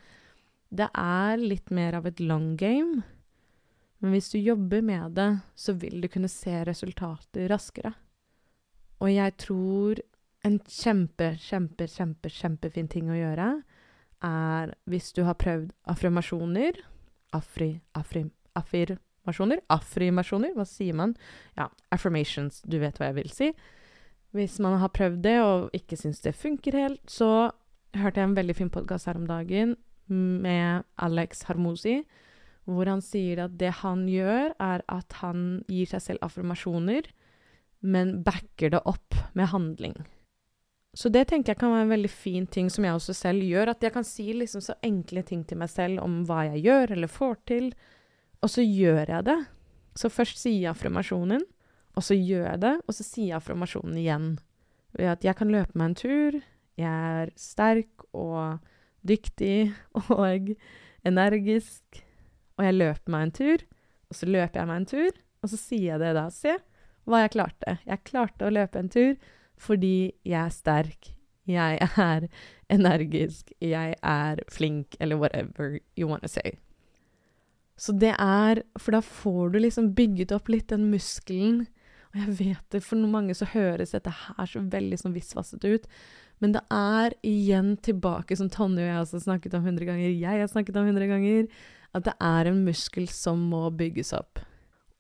det 0.70 0.88
er 0.94 1.40
litt 1.40 1.72
mer 1.74 1.98
av 1.98 2.06
et 2.06 2.20
long 2.22 2.52
game. 2.61 3.02
Men 3.98 4.14
hvis 4.14 4.30
du 4.30 4.38
jobber 4.38 4.82
med 4.84 5.16
det, 5.18 5.30
så 5.58 5.74
vil 5.74 6.00
du 6.02 6.08
kunne 6.11 6.30
se 6.30 6.52
resultater 6.66 7.48
raskere. 7.50 7.92
Og 9.02 9.11
jeg 9.11 9.34
tror 9.42 10.00
en 10.46 10.58
kjempe, 10.70 11.32
kjempe, 11.42 11.88
kjempe, 11.90 12.30
kjempefin 12.30 12.90
ting 12.90 13.11
å 13.11 13.18
gjøre 13.18 13.48
er 14.24 14.72
hvis 14.90 15.12
du 15.14 15.24
har 15.26 15.38
prøvd 15.38 15.70
affirmasjoner 15.90 16.80
Afri, 17.37 17.74
afri, 17.92 18.22
affirmasjoner? 18.56 19.61
Afrimasjoner? 19.68 20.54
hva 20.56 20.64
sier 20.64 20.96
man? 20.96 21.12
Ja, 21.58 21.66
affirmations, 21.92 22.62
du 22.64 22.78
vet 22.80 22.96
hva 22.96 23.11
jeg 23.11 23.18
vil 23.18 23.34
si. 23.34 23.48
Hvis 24.32 24.56
man 24.64 24.78
har 24.80 24.94
prøvd 24.96 25.20
det 25.26 25.34
og 25.42 25.74
ikke 25.76 25.98
syns 26.00 26.22
det 26.24 26.32
funker 26.38 26.78
helt, 26.78 27.04
så 27.04 27.50
hørte 27.96 28.22
jeg 28.22 28.30
en 28.30 28.38
veldig 28.38 28.56
fin 28.56 28.72
podkast 28.72 29.11
her 29.11 29.20
om 29.20 29.28
dagen 29.28 29.76
med 30.08 30.88
Alex 30.96 31.44
Harmosi 31.50 31.98
hvor 32.68 32.90
han 32.90 33.00
sier 33.04 33.44
at 33.46 33.57
det 33.61 33.72
han 33.81 34.04
gjør, 34.11 34.52
er 34.61 34.85
at 34.92 35.18
han 35.22 35.62
gir 35.70 35.88
seg 35.88 36.04
selv 36.04 36.26
affirmasjoner, 36.26 37.09
men 37.81 38.18
backer 38.26 38.74
det 38.74 38.83
opp 38.88 39.16
med 39.38 39.50
handling. 39.52 39.96
Så 40.98 41.12
det 41.12 41.28
tenker 41.31 41.52
jeg 41.52 41.61
kan 41.61 41.72
være 41.72 41.87
en 41.87 41.92
veldig 41.92 42.11
fin 42.11 42.46
ting 42.50 42.70
som 42.72 42.85
jeg 42.85 42.96
også 42.96 43.14
selv 43.14 43.44
gjør, 43.44 43.70
at 43.72 43.85
jeg 43.85 43.94
kan 43.94 44.07
si 44.07 44.33
liksom 44.35 44.64
så 44.64 44.74
enkle 44.85 45.22
ting 45.26 45.44
til 45.46 45.61
meg 45.61 45.70
selv 45.70 46.02
om 46.02 46.22
hva 46.26 46.42
jeg 46.48 46.64
gjør 46.66 46.94
eller 46.96 47.12
får 47.12 47.37
til, 47.50 47.70
og 48.42 48.50
så 48.50 48.64
gjør 48.64 49.04
jeg 49.04 49.26
det. 49.28 49.38
Så 49.98 50.11
først 50.12 50.40
sier 50.40 50.59
jeg 50.59 50.72
affirmasjonen, 50.72 51.44
og 51.98 52.04
så 52.07 52.16
gjør 52.16 52.44
jeg 52.52 52.62
det, 52.62 52.74
og 52.87 52.94
så 52.94 53.07
sier 53.07 53.31
jeg 53.33 53.38
affirmasjonen 53.38 53.98
igjen. 53.98 54.28
Ved 54.98 55.12
at 55.12 55.24
jeg 55.26 55.38
kan 55.38 55.52
løpe 55.52 55.78
meg 55.78 55.92
en 55.92 55.98
tur, 55.98 56.40
jeg 56.78 57.22
er 57.22 57.33
sterk 57.38 58.07
og 58.14 58.59
dyktig 59.07 59.72
og 60.14 60.52
energisk, 61.07 62.02
og 62.59 62.66
jeg 62.66 62.77
løper 62.77 63.14
meg 63.14 63.27
en 63.27 63.35
tur, 63.38 63.64
og 64.09 64.18
så 64.18 64.29
løper 64.29 64.61
jeg 64.61 64.71
meg 64.71 64.81
en 64.81 64.88
tur, 64.92 65.21
og 65.42 65.53
så 65.53 65.61
sier 65.61 65.87
jeg 65.92 66.03
det 66.03 66.14
da. 66.18 66.27
Se 66.35 66.57
hva 67.09 67.23
jeg 67.25 67.35
klarte. 67.37 67.79
Jeg 67.87 68.05
klarte 68.09 68.49
å 68.49 68.55
løpe 68.55 68.83
en 68.83 68.92
tur 68.92 69.14
fordi 69.59 70.12
jeg 70.23 70.38
er 70.38 70.55
sterk, 70.55 71.09
jeg 71.51 71.79
er 71.99 72.29
energisk, 72.71 73.51
jeg 73.64 73.97
er 73.97 74.42
flink, 74.53 74.94
eller 75.01 75.18
whatever 75.18 75.81
you 75.99 76.07
wanna 76.07 76.31
say. 76.31 76.59
Så 77.79 77.94
det 77.94 78.12
er 78.18 78.62
For 78.79 78.94
da 78.94 79.01
får 79.03 79.55
du 79.55 79.59
liksom 79.62 79.92
bygget 79.94 80.35
opp 80.35 80.51
litt 80.51 80.68
den 80.71 80.88
muskelen. 80.92 81.66
Og 82.12 82.21
jeg 82.23 82.37
vet 82.38 82.71
det, 82.75 82.83
for 82.83 83.11
mange 83.11 83.35
så 83.37 83.47
høres 83.53 83.94
dette 83.94 84.11
her 84.11 84.49
så 84.49 84.62
veldig 84.62 84.99
sånn 84.99 85.14
visvassete 85.14 85.75
ut. 85.75 85.88
Men 86.42 86.55
det 86.55 86.62
er 86.73 87.14
igjen 87.27 87.77
tilbake, 87.85 88.37
som 88.38 88.51
Tonje 88.51 88.85
og 88.85 88.88
jeg 88.88 89.03
også 89.03 89.18
har 89.18 89.27
snakket 89.27 89.59
om 89.59 89.66
hundre 89.66 89.88
ganger, 89.88 90.09
jeg 90.09 90.40
har 90.40 90.51
snakket 90.51 90.79
om 90.79 90.87
hundre 90.87 91.09
ganger, 91.11 91.49
at 91.96 92.05
det 92.07 92.14
er 92.20 92.51
en 92.51 92.64
muskel 92.66 93.09
som 93.11 93.40
må 93.51 93.68
bygges 93.74 94.12
opp. 94.16 94.42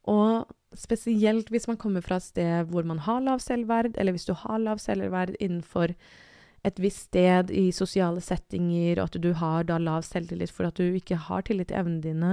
Og 0.08 0.48
spesielt 0.76 1.50
hvis 1.52 1.68
man 1.68 1.78
kommer 1.80 2.04
fra 2.04 2.18
et 2.20 2.28
sted 2.28 2.70
hvor 2.72 2.86
man 2.88 3.00
har 3.04 3.20
lav 3.24 3.42
selvverd, 3.44 3.96
eller 3.96 4.16
hvis 4.16 4.28
du 4.28 4.34
har 4.36 4.60
lav 4.62 4.80
selvverd 4.82 5.36
innenfor 5.40 5.94
et 6.66 6.80
visst 6.82 7.08
sted 7.08 7.52
i 7.54 7.68
sosiale 7.72 8.20
settinger, 8.24 8.98
og 8.98 9.08
at 9.08 9.20
du 9.22 9.30
har 9.38 9.68
da 9.68 9.78
lav 9.78 10.02
selvtillit 10.06 10.52
for 10.52 10.68
at 10.68 10.80
du 10.80 10.98
ikke 10.98 11.20
har 11.28 11.46
tillit 11.46 11.70
til 11.70 11.80
evnene 11.80 12.04
dine, 12.04 12.32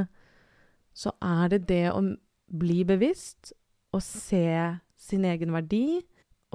så 0.96 1.12
er 1.22 1.52
det 1.52 1.66
det 1.70 1.86
å 1.92 2.02
bli 2.52 2.84
bevisst 2.88 3.54
og 3.96 4.04
se 4.04 4.48
sin 5.00 5.26
egen 5.28 5.54
verdi, 5.56 6.02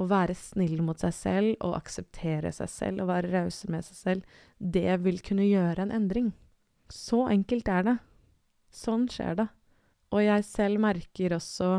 og 0.00 0.08
være 0.08 0.32
snill 0.38 0.80
mot 0.84 1.00
seg 1.02 1.12
selv 1.12 1.64
og 1.66 1.74
akseptere 1.76 2.52
seg 2.56 2.70
selv 2.72 3.02
og 3.02 3.10
være 3.10 3.32
rause 3.34 3.68
med 3.68 3.84
seg 3.84 3.98
selv, 3.98 4.38
det 4.56 4.96
vil 5.04 5.20
kunne 5.24 5.44
gjøre 5.44 5.84
en 5.84 5.92
endring. 5.92 6.30
Så 6.90 7.24
enkelt 7.30 7.68
er 7.70 7.86
det. 7.86 7.96
Sånn 8.74 9.06
skjer 9.10 9.38
det. 9.42 9.48
Og 10.10 10.24
jeg 10.24 10.46
selv 10.46 10.82
merker 10.82 11.36
også 11.36 11.70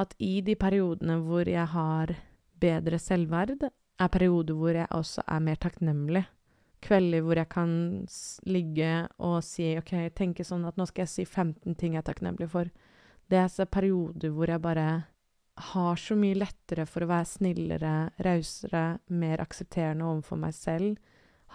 at 0.00 0.14
i 0.18 0.40
de 0.42 0.56
periodene 0.58 1.20
hvor 1.22 1.48
jeg 1.48 1.66
har 1.70 2.14
bedre 2.60 2.98
selvverd, 2.98 3.70
er 4.00 4.12
perioder 4.12 4.56
hvor 4.56 4.74
jeg 4.74 4.90
også 4.96 5.22
er 5.28 5.42
mer 5.44 5.58
takknemlig 5.60 6.24
kvelder 6.84 7.24
hvor 7.24 7.38
jeg 7.38 7.50
kan 7.52 7.72
ligge 8.48 8.90
og 9.20 9.40
si 9.44 9.72
OK, 9.78 9.94
tenke 10.16 10.46
sånn 10.46 10.66
at 10.68 10.78
nå 10.80 10.86
skal 10.88 11.04
jeg 11.04 11.12
si 11.12 11.26
15 11.26 11.76
ting 11.78 11.94
jeg 11.94 12.02
er 12.02 12.08
takknemlig 12.08 12.50
for. 12.52 12.70
Det 13.30 13.38
er 13.38 13.70
perioder 13.70 14.32
hvor 14.34 14.50
jeg 14.50 14.62
bare 14.64 14.88
har 15.70 16.00
så 16.00 16.16
mye 16.16 16.38
lettere 16.38 16.86
for 16.88 17.04
å 17.04 17.10
være 17.10 17.28
snillere, 17.28 17.94
rausere, 18.24 18.84
mer 19.12 19.42
aksepterende 19.44 20.08
overfor 20.08 20.40
meg 20.40 20.56
selv. 20.56 20.96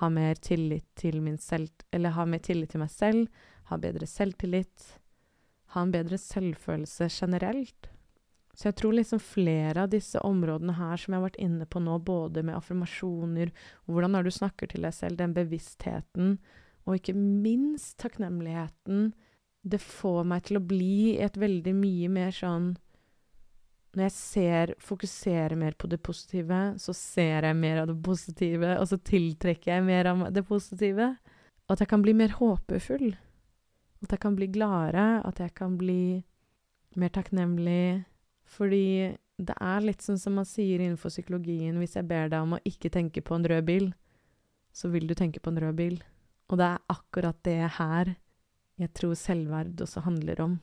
Ha 0.02 0.10
mer 0.12 0.36
tillit 0.36 0.88
til 1.00 1.22
min 1.24 1.38
selv... 1.40 1.72
Eller 1.92 2.16
ha 2.18 2.26
mer 2.28 2.44
tillit 2.44 2.74
til 2.74 2.84
meg 2.84 2.92
selv. 2.92 3.28
Ha 3.72 3.78
bedre 3.82 4.08
selvtillit. 4.10 4.90
Ha 5.76 5.84
en 5.86 5.94
bedre 5.94 6.20
selvfølelse 6.20 7.08
generelt. 7.12 7.90
Så 8.56 8.70
jeg 8.70 8.78
tror 8.80 8.96
liksom 8.96 9.20
flere 9.20 9.84
av 9.84 9.92
disse 9.92 10.20
områdene 10.24 10.78
her 10.78 11.00
som 11.00 11.12
jeg 11.12 11.20
har 11.20 11.26
vært 11.26 11.42
inne 11.44 11.66
på 11.68 11.82
nå, 11.84 11.98
både 12.08 12.44
med 12.46 12.56
affirmasjoner, 12.56 13.52
hvordan 13.84 14.16
er 14.16 14.24
du 14.24 14.32
snakker 14.32 14.72
til 14.72 14.88
deg 14.88 14.96
selv, 14.96 15.20
den 15.20 15.36
bevisstheten, 15.36 16.38
og 16.88 16.96
ikke 16.96 17.18
minst 17.18 17.98
takknemligheten, 18.00 19.10
det 19.66 19.82
får 19.84 20.24
meg 20.30 20.46
til 20.48 20.60
å 20.62 20.64
bli 20.64 21.18
et 21.20 21.36
veldig 21.42 21.74
mye 21.76 22.10
mer 22.16 22.32
sånn 22.36 22.76
Når 23.96 24.10
jeg 24.10 24.14
ser, 24.16 24.74
fokuserer 24.84 25.56
mer 25.56 25.76
på 25.80 25.88
det 25.88 26.02
positive, 26.04 26.62
så 26.84 26.94
ser 26.94 27.48
jeg 27.48 27.56
mer 27.56 27.84
av 27.84 27.88
det 27.88 27.96
positive, 28.04 28.74
og 28.76 28.90
så 28.92 29.00
tiltrekker 29.00 29.72
jeg 29.72 29.86
mer 29.88 30.10
av 30.12 30.26
det 30.36 30.44
positive. 30.48 31.14
Og 31.66 31.76
at 31.76 31.84
jeg 31.86 31.92
kan 31.94 32.04
bli 32.04 32.14
mer 32.14 32.36
håpefull. 32.36 33.14
At 34.04 34.12
jeg 34.12 34.22
kan 34.22 34.36
bli 34.36 34.50
gladere, 34.52 35.22
at 35.24 35.40
jeg 35.40 35.54
kan 35.56 35.78
bli 35.80 36.24
mer 37.00 37.12
takknemlig 37.16 38.06
fordi 38.46 39.16
det 39.42 39.56
er 39.58 39.82
litt 39.84 40.04
sånn 40.06 40.20
som 40.22 40.38
man 40.38 40.46
sier 40.48 40.80
innenfor 40.80 41.12
psykologien, 41.12 41.76
hvis 41.82 41.98
jeg 41.98 42.08
ber 42.08 42.30
deg 42.32 42.44
om 42.46 42.56
å 42.56 42.62
ikke 42.68 42.92
tenke 42.94 43.24
på 43.26 43.36
en 43.36 43.48
rød 43.50 43.66
bil, 43.68 43.88
så 44.76 44.92
vil 44.94 45.08
du 45.10 45.16
tenke 45.18 45.42
på 45.44 45.52
en 45.52 45.60
rød 45.64 45.76
bil. 45.80 45.98
Og 46.52 46.60
det 46.62 46.68
er 46.68 46.94
akkurat 46.94 47.40
det 47.48 47.58
her 47.80 48.14
jeg 48.80 48.92
tror 48.96 49.16
selvverd 49.18 49.82
også 49.82 50.04
handler 50.06 50.42
om. 50.44 50.56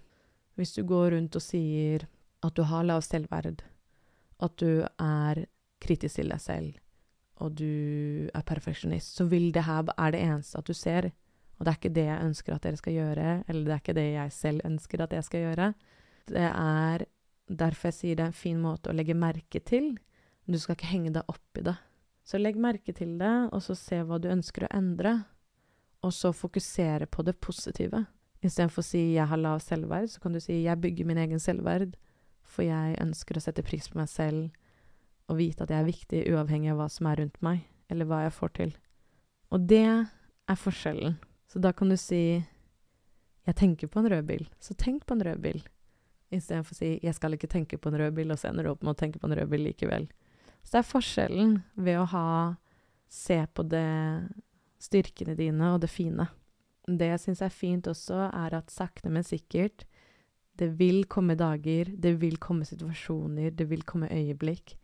Hvis 0.56 0.74
du 0.76 0.82
går 0.84 1.14
rundt 1.16 1.36
og 1.36 1.44
sier 1.44 2.06
at 2.42 2.54
du 2.56 2.62
har 2.66 2.86
lav 2.86 3.02
selvverd, 3.06 3.62
at 4.42 4.56
du 4.58 4.82
er 5.00 5.44
kritisk 5.82 6.18
til 6.18 6.32
deg 6.32 6.42
selv, 6.42 6.72
og 7.42 7.56
du 7.58 8.28
er 8.30 8.46
perfeksjonist, 8.46 9.16
så 9.16 9.26
vil 9.30 9.50
det 9.54 9.64
her 9.66 9.86
er 9.96 10.14
det 10.14 10.20
eneste 10.22 10.58
at 10.58 10.68
du 10.68 10.74
ser. 10.74 11.10
Og 11.58 11.64
det 11.64 11.72
er 11.72 11.78
ikke 11.78 11.94
det 11.94 12.04
jeg 12.06 12.26
ønsker 12.26 12.54
at 12.54 12.62
dere 12.66 12.78
skal 12.78 12.96
gjøre, 12.96 13.26
eller 13.48 13.64
det 13.64 13.74
er 13.74 13.82
ikke 13.82 13.98
det 13.98 14.06
jeg 14.12 14.32
selv 14.34 14.66
ønsker 14.66 15.02
at 15.02 15.12
jeg 15.12 15.26
skal 15.26 15.44
gjøre. 15.46 15.72
Det 16.30 16.48
er 16.50 17.06
Derfor 17.52 17.90
jeg 17.90 17.96
sier 17.96 18.16
det 18.16 18.24
er 18.24 18.30
en 18.30 18.36
fin 18.36 18.60
måte 18.62 18.88
å 18.88 18.94
legge 18.96 19.16
merke 19.18 19.60
til. 19.60 19.96
Du 20.48 20.56
skal 20.62 20.76
ikke 20.76 20.92
henge 20.92 21.12
deg 21.12 21.28
opp 21.28 21.58
i 21.58 21.64
det. 21.66 21.74
Så 22.24 22.38
legg 22.38 22.56
merke 22.60 22.94
til 22.96 23.16
det, 23.18 23.32
og 23.52 23.60
så 23.64 23.76
se 23.76 23.98
hva 24.06 24.18
du 24.22 24.30
ønsker 24.32 24.66
å 24.66 24.72
endre. 24.78 25.16
Og 26.06 26.14
så 26.14 26.32
fokusere 26.34 27.08
på 27.10 27.24
det 27.26 27.34
positive. 27.42 28.04
Istedenfor 28.42 28.82
å 28.82 28.86
si 28.86 29.14
'jeg 29.14 29.26
har 29.26 29.36
lav 29.36 29.58
selvverd', 29.60 30.10
så 30.10 30.20
kan 30.20 30.32
du 30.32 30.40
si 30.40 30.64
'jeg 30.64 30.80
bygger 30.80 31.04
min 31.04 31.18
egen 31.18 31.38
selvverd', 31.38 31.94
for 32.52 32.66
jeg 32.66 32.98
ønsker 33.00 33.38
å 33.38 33.42
sette 33.44 33.64
pris 33.64 33.88
på 33.88 33.98
meg 34.00 34.10
selv 34.12 34.50
og 35.30 35.38
vite 35.38 35.64
at 35.64 35.72
jeg 35.72 35.80
er 35.80 35.88
viktig 35.88 36.22
uavhengig 36.34 36.72
av 36.72 36.80
hva 36.80 36.88
som 36.92 37.08
er 37.08 37.22
rundt 37.22 37.38
meg, 37.44 37.62
eller 37.88 38.08
hva 38.08 38.24
jeg 38.26 38.34
får 38.36 38.54
til. 38.58 38.72
Og 39.54 39.68
det 39.70 39.84
er 39.88 40.58
forskjellen. 40.58 41.16
Så 41.48 41.60
da 41.62 41.72
kan 41.72 41.88
du 41.88 41.96
si 41.96 42.44
'jeg 43.46 43.56
tenker 43.56 43.88
på 43.88 43.98
en 44.00 44.08
rød 44.08 44.26
bil', 44.26 44.48
så 44.60 44.74
tenk 44.74 45.06
på 45.06 45.14
en 45.14 45.24
rød 45.24 45.40
bil 45.42 45.62
istedenfor 46.32 46.72
å 46.72 46.76
si 46.76 47.00
'jeg 47.02 47.14
skal 47.14 47.32
ikke 47.32 47.48
tenke 47.48 47.78
på 47.78 47.88
en 47.88 47.98
rød 47.98 48.14
bil', 48.14 48.32
og 48.32 48.38
så 48.38 48.48
ender 48.48 48.64
du 48.64 48.70
opp 48.70 48.82
med 48.82 48.96
å 48.96 48.98
tenke 48.98 49.18
på 49.18 49.26
en 49.26 49.36
rød 49.36 49.48
bil 49.48 49.64
likevel. 49.64 50.08
Så 50.64 50.72
det 50.72 50.78
er 50.78 50.92
forskjellen 50.92 51.62
ved 51.76 51.98
å 51.98 52.06
ha 52.06 52.56
Se 53.12 53.46
på 53.46 53.62
det 53.68 54.28
styrkene 54.80 55.34
dine 55.36 55.74
og 55.74 55.82
det 55.82 55.90
fine. 55.92 56.30
Det 56.88 57.10
jeg 57.10 57.20
syns 57.20 57.42
er 57.44 57.52
fint 57.52 57.88
også, 57.90 58.30
er 58.32 58.54
at 58.56 58.72
sakte, 58.72 59.10
men 59.12 59.26
sikkert 59.26 59.84
Det 60.58 60.68
vil 60.78 61.04
komme 61.08 61.34
dager, 61.38 61.88
det 61.96 62.16
vil 62.20 62.36
komme 62.42 62.66
situasjoner, 62.68 63.50
det 63.56 63.66
vil 63.70 63.84
komme 63.88 64.10
øyeblikk 64.12 64.76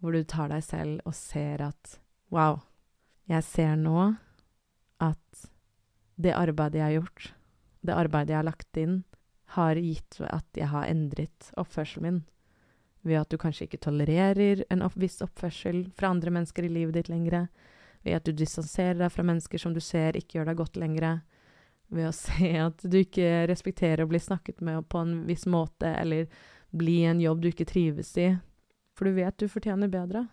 hvor 0.00 0.16
du 0.16 0.24
tar 0.24 0.48
deg 0.48 0.64
selv 0.64 1.04
og 1.04 1.14
ser 1.16 1.62
at 1.68 1.98
Wow, 2.30 2.60
jeg 3.26 3.42
ser 3.42 3.74
nå 3.76 4.14
at 5.02 5.46
det 6.20 6.34
arbeidet 6.36 6.78
jeg 6.78 6.86
har 6.86 6.96
gjort, 7.00 7.30
det 7.82 7.96
arbeidet 7.96 8.32
jeg 8.32 8.38
har 8.38 8.46
lagt 8.46 8.78
inn, 8.78 9.00
har 9.56 9.80
gitt 9.82 10.20
at 10.28 10.46
jeg 10.54 10.70
har 10.70 10.86
endret 10.86 11.48
oppførselen 11.58 12.06
min. 12.06 12.20
Ved 13.02 13.18
at 13.18 13.32
du 13.32 13.38
kanskje 13.40 13.66
ikke 13.66 13.80
tolererer 13.82 14.62
en 14.70 14.84
opp 14.86 14.94
viss 15.00 15.18
oppførsel 15.24 15.88
fra 15.96 16.12
andre 16.12 16.30
mennesker 16.36 16.68
i 16.68 16.70
livet 16.70 16.98
ditt 16.98 17.10
lenger. 17.10 17.48
Ved 18.04 18.20
at 18.20 18.28
du 18.28 18.36
distanserer 18.36 19.00
deg 19.00 19.10
fra 19.10 19.24
mennesker 19.26 19.58
som 19.58 19.74
du 19.74 19.80
ser 19.82 20.18
ikke 20.18 20.38
gjør 20.38 20.52
deg 20.52 20.60
godt 20.60 20.78
lenger. 20.78 21.22
Ved 21.90 22.06
å 22.06 22.14
se 22.14 22.50
at 22.62 22.84
du 22.86 23.00
ikke 23.00 23.46
respekterer 23.50 24.04
å 24.04 24.10
bli 24.10 24.20
snakket 24.22 24.62
med 24.62 24.86
på 24.90 25.02
en 25.02 25.24
viss 25.26 25.46
måte, 25.50 25.90
eller 25.90 26.28
bli 26.70 27.00
en 27.04 27.20
jobb 27.22 27.42
du 27.42 27.50
ikke 27.50 27.66
trives 27.66 28.12
i. 28.20 28.28
For 28.94 29.08
du 29.08 29.16
vet 29.18 29.38
du 29.40 29.48
fortjener 29.50 29.90
bedre. 29.90 30.26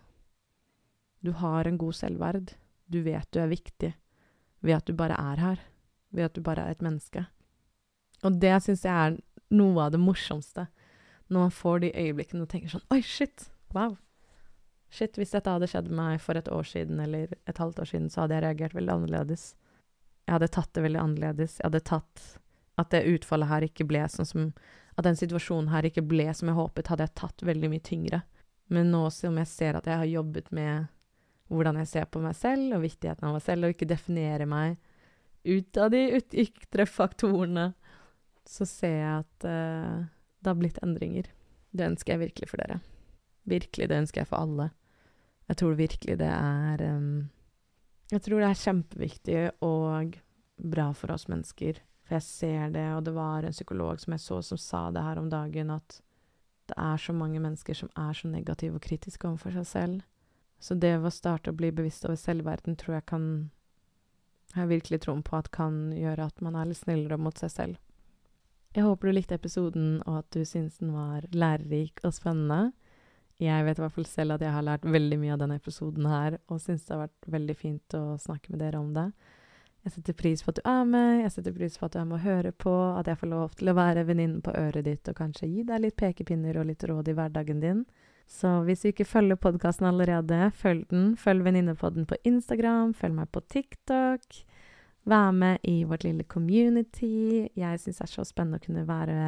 Du 1.24 1.32
har 1.34 1.66
en 1.66 1.78
god 1.80 1.96
selvverd. 1.98 2.54
Du 2.86 3.00
vet 3.02 3.26
du 3.34 3.40
er 3.42 3.50
viktig. 3.50 3.92
Ved 4.62 4.78
at 4.78 4.86
du 4.86 4.94
bare 4.94 5.18
er 5.18 5.42
her. 5.42 5.62
Ved 6.14 6.30
at 6.30 6.36
du 6.38 6.42
bare 6.44 6.62
er 6.62 6.76
et 6.76 6.84
menneske. 6.84 7.26
Og 8.22 8.38
det 8.42 8.54
syns 8.64 8.84
jeg 8.86 8.94
er 8.94 9.18
noe 9.54 9.86
av 9.86 9.94
det 9.94 10.02
morsomste. 10.02 10.68
Når 11.28 11.48
man 11.48 11.54
får 11.54 11.80
de 11.82 11.94
øyeblikkene 11.94 12.46
og 12.46 12.52
tenker 12.52 12.72
sånn 12.72 12.86
Oi, 12.94 13.02
shit! 13.04 13.48
Wow! 13.74 13.98
Shit, 14.88 15.18
hvis 15.20 15.34
dette 15.34 15.52
hadde 15.52 15.68
skjedd 15.68 15.90
meg 15.92 16.22
for 16.24 16.38
et 16.38 16.48
år 16.48 16.64
siden 16.64 17.00
eller 17.04 17.34
et 17.50 17.58
halvt 17.60 17.82
år 17.82 17.90
siden, 17.90 18.08
så 18.08 18.22
hadde 18.22 18.38
jeg 18.38 18.46
reagert 18.46 18.76
veldig 18.76 18.94
annerledes. 18.94 19.50
Jeg 20.28 20.34
hadde 20.34 20.50
tatt 20.52 20.74
det 20.76 20.82
veldig 20.84 21.00
annerledes. 21.00 21.54
Jeg 21.56 21.64
hadde 21.70 21.86
tatt 21.88 22.24
at 22.78 22.90
det 22.92 23.06
utfallet 23.08 23.48
her 23.48 23.64
ikke 23.64 23.86
ble 23.88 24.02
sånn 24.12 24.28
som 24.28 24.50
At 24.98 25.06
den 25.06 25.16
situasjonen 25.16 25.70
her 25.70 25.86
ikke 25.86 26.02
ble 26.02 26.26
som 26.34 26.48
jeg 26.50 26.58
håpet, 26.58 26.88
hadde 26.90 27.04
jeg 27.06 27.14
tatt 27.20 27.42
veldig 27.46 27.68
mye 27.70 27.82
tyngre. 27.86 28.18
Men 28.66 28.88
nå 28.90 29.04
som 29.14 29.36
jeg 29.38 29.46
ser 29.46 29.76
at 29.78 29.86
jeg 29.86 30.00
har 30.00 30.08
jobbet 30.10 30.50
med 30.50 30.88
hvordan 31.48 31.78
jeg 31.78 31.88
ser 31.92 32.08
på 32.10 32.18
meg 32.20 32.34
selv, 32.34 32.74
og 32.74 32.82
viktigheten 32.82 33.28
av 33.28 33.36
meg 33.36 33.44
selv, 33.44 33.64
og 33.64 33.76
ikke 33.76 33.88
definere 33.88 34.48
meg 34.50 34.74
ut 35.46 35.78
av 35.78 35.94
de 35.94 36.02
ytre 36.42 36.86
faktorene, 36.90 37.68
så 38.42 38.66
ser 38.66 38.96
jeg 38.96 39.22
at 39.22 39.46
uh, 39.46 40.02
det 40.42 40.50
har 40.50 40.58
blitt 40.58 40.82
endringer. 40.82 41.30
Det 41.70 41.88
ønsker 41.92 42.16
jeg 42.16 42.24
virkelig 42.26 42.50
for 42.50 42.64
dere. 42.64 42.80
Virkelig, 43.48 43.88
det 43.88 44.02
ønsker 44.02 44.24
jeg 44.24 44.32
for 44.32 44.42
alle. 44.42 44.70
Jeg 45.48 45.62
tror 45.62 45.78
virkelig 45.78 46.18
det 46.20 46.34
er 46.34 46.84
um, 46.90 47.28
Jeg 48.08 48.24
tror 48.24 48.40
det 48.40 48.48
er 48.48 48.62
kjempeviktig 48.62 49.40
og 49.64 50.16
bra 50.56 50.88
for 50.96 51.12
oss 51.12 51.28
mennesker. 51.28 51.80
For 52.08 52.16
jeg 52.16 52.24
ser 52.24 52.70
det, 52.72 52.86
og 52.96 53.02
det 53.04 53.12
var 53.12 53.44
en 53.44 53.52
psykolog 53.52 54.00
som 54.00 54.14
jeg 54.14 54.24
så 54.24 54.38
som 54.42 54.60
sa 54.60 54.86
det 54.94 55.02
her 55.04 55.20
om 55.20 55.28
dagen, 55.28 55.70
at 55.74 56.00
det 56.68 56.76
er 56.80 57.00
så 57.00 57.12
mange 57.16 57.40
mennesker 57.40 57.76
som 57.76 57.90
er 57.96 58.16
så 58.16 58.28
negative 58.28 58.80
og 58.80 58.84
kritiske 58.84 59.28
overfor 59.28 59.58
seg 59.58 59.68
selv. 59.68 60.00
Så 60.60 60.74
det 60.74 60.94
å 60.96 61.12
starte 61.12 61.52
å 61.52 61.56
bli 61.56 61.70
bevisst 61.72 62.06
over 62.08 62.18
selvverden 62.18 62.76
tror 62.80 62.98
jeg 62.98 63.06
kan 63.12 63.24
Jeg 64.48 64.62
har 64.62 64.70
virkelig 64.70 65.02
troen 65.04 65.20
på 65.22 65.36
at 65.36 65.50
kan 65.52 65.92
gjøre 65.92 66.24
at 66.24 66.40
man 66.40 66.54
er 66.56 66.70
litt 66.70 66.80
snillere 66.80 67.18
mot 67.20 67.36
seg 67.36 67.50
selv. 67.52 67.76
Jeg 68.72 68.86
håper 68.86 69.08
du 69.08 69.12
likte 69.12 69.36
episoden, 69.36 70.00
og 70.06 70.22
at 70.22 70.30
du 70.32 70.40
syntes 70.44 70.80
den 70.80 70.94
var 70.96 71.26
lærerik 71.32 72.00
og 72.00 72.14
spennende. 72.16 72.72
Jeg 73.38 73.64
vet 73.64 73.78
i 73.78 73.82
hvert 73.84 73.94
fall 73.94 74.06
selv 74.10 74.34
at 74.34 74.42
jeg 74.42 74.50
har 74.50 74.64
lært 74.66 74.86
veldig 74.86 75.18
mye 75.20 75.34
av 75.36 75.42
denne 75.42 75.58
episoden 75.60 76.06
her, 76.10 76.40
og 76.50 76.62
syns 76.62 76.86
det 76.86 76.94
har 76.94 77.04
vært 77.04 77.28
veldig 77.34 77.56
fint 77.58 77.94
å 77.94 78.04
snakke 78.18 78.50
med 78.50 78.64
dere 78.64 78.80
om 78.82 78.90
det. 78.96 79.10
Jeg 79.86 79.94
setter 79.94 80.16
pris 80.18 80.42
på 80.42 80.50
at 80.50 80.58
du 80.58 80.66
er 80.68 80.88
med, 80.90 81.22
jeg 81.22 81.32
setter 81.36 81.54
pris 81.54 81.78
på 81.78 81.86
at 81.86 81.94
du 81.94 82.00
er 82.00 82.08
med 82.08 82.18
å 82.18 82.24
høre 82.24 82.50
på, 82.52 82.74
at 82.98 83.06
jeg 83.08 83.20
får 83.20 83.30
lov 83.30 83.54
til 83.60 83.70
å 83.70 83.76
være 83.78 84.04
venninnen 84.08 84.42
på 84.44 84.52
øret 84.58 84.84
ditt 84.88 85.08
og 85.08 85.16
kanskje 85.20 85.48
gi 85.48 85.62
deg 85.68 85.84
litt 85.84 85.96
pekepinner 85.96 86.58
og 86.58 86.66
litt 86.68 86.82
råd 86.90 87.08
i 87.08 87.14
hverdagen 87.16 87.62
din. 87.62 87.84
Så 88.28 88.50
hvis 88.66 88.82
du 88.82 88.90
ikke 88.90 89.06
følger 89.08 89.38
podkasten 89.40 89.86
allerede, 89.88 90.50
følg 90.52 90.84
den. 90.90 91.14
Følg 91.16 91.46
Venninnepodden 91.46 92.04
på 92.10 92.18
Instagram, 92.28 92.92
følg 92.92 93.16
meg 93.16 93.30
på 93.32 93.40
TikTok. 93.54 94.42
Vær 95.08 95.30
med 95.32 95.64
i 95.64 95.84
vårt 95.88 96.04
lille 96.04 96.26
community. 96.28 97.48
Jeg 97.56 97.80
syns 97.80 98.02
det 98.02 98.04
er 98.04 98.12
så 98.12 98.26
spennende 98.28 98.60
å 98.60 98.66
kunne 98.66 98.84
være 98.88 99.22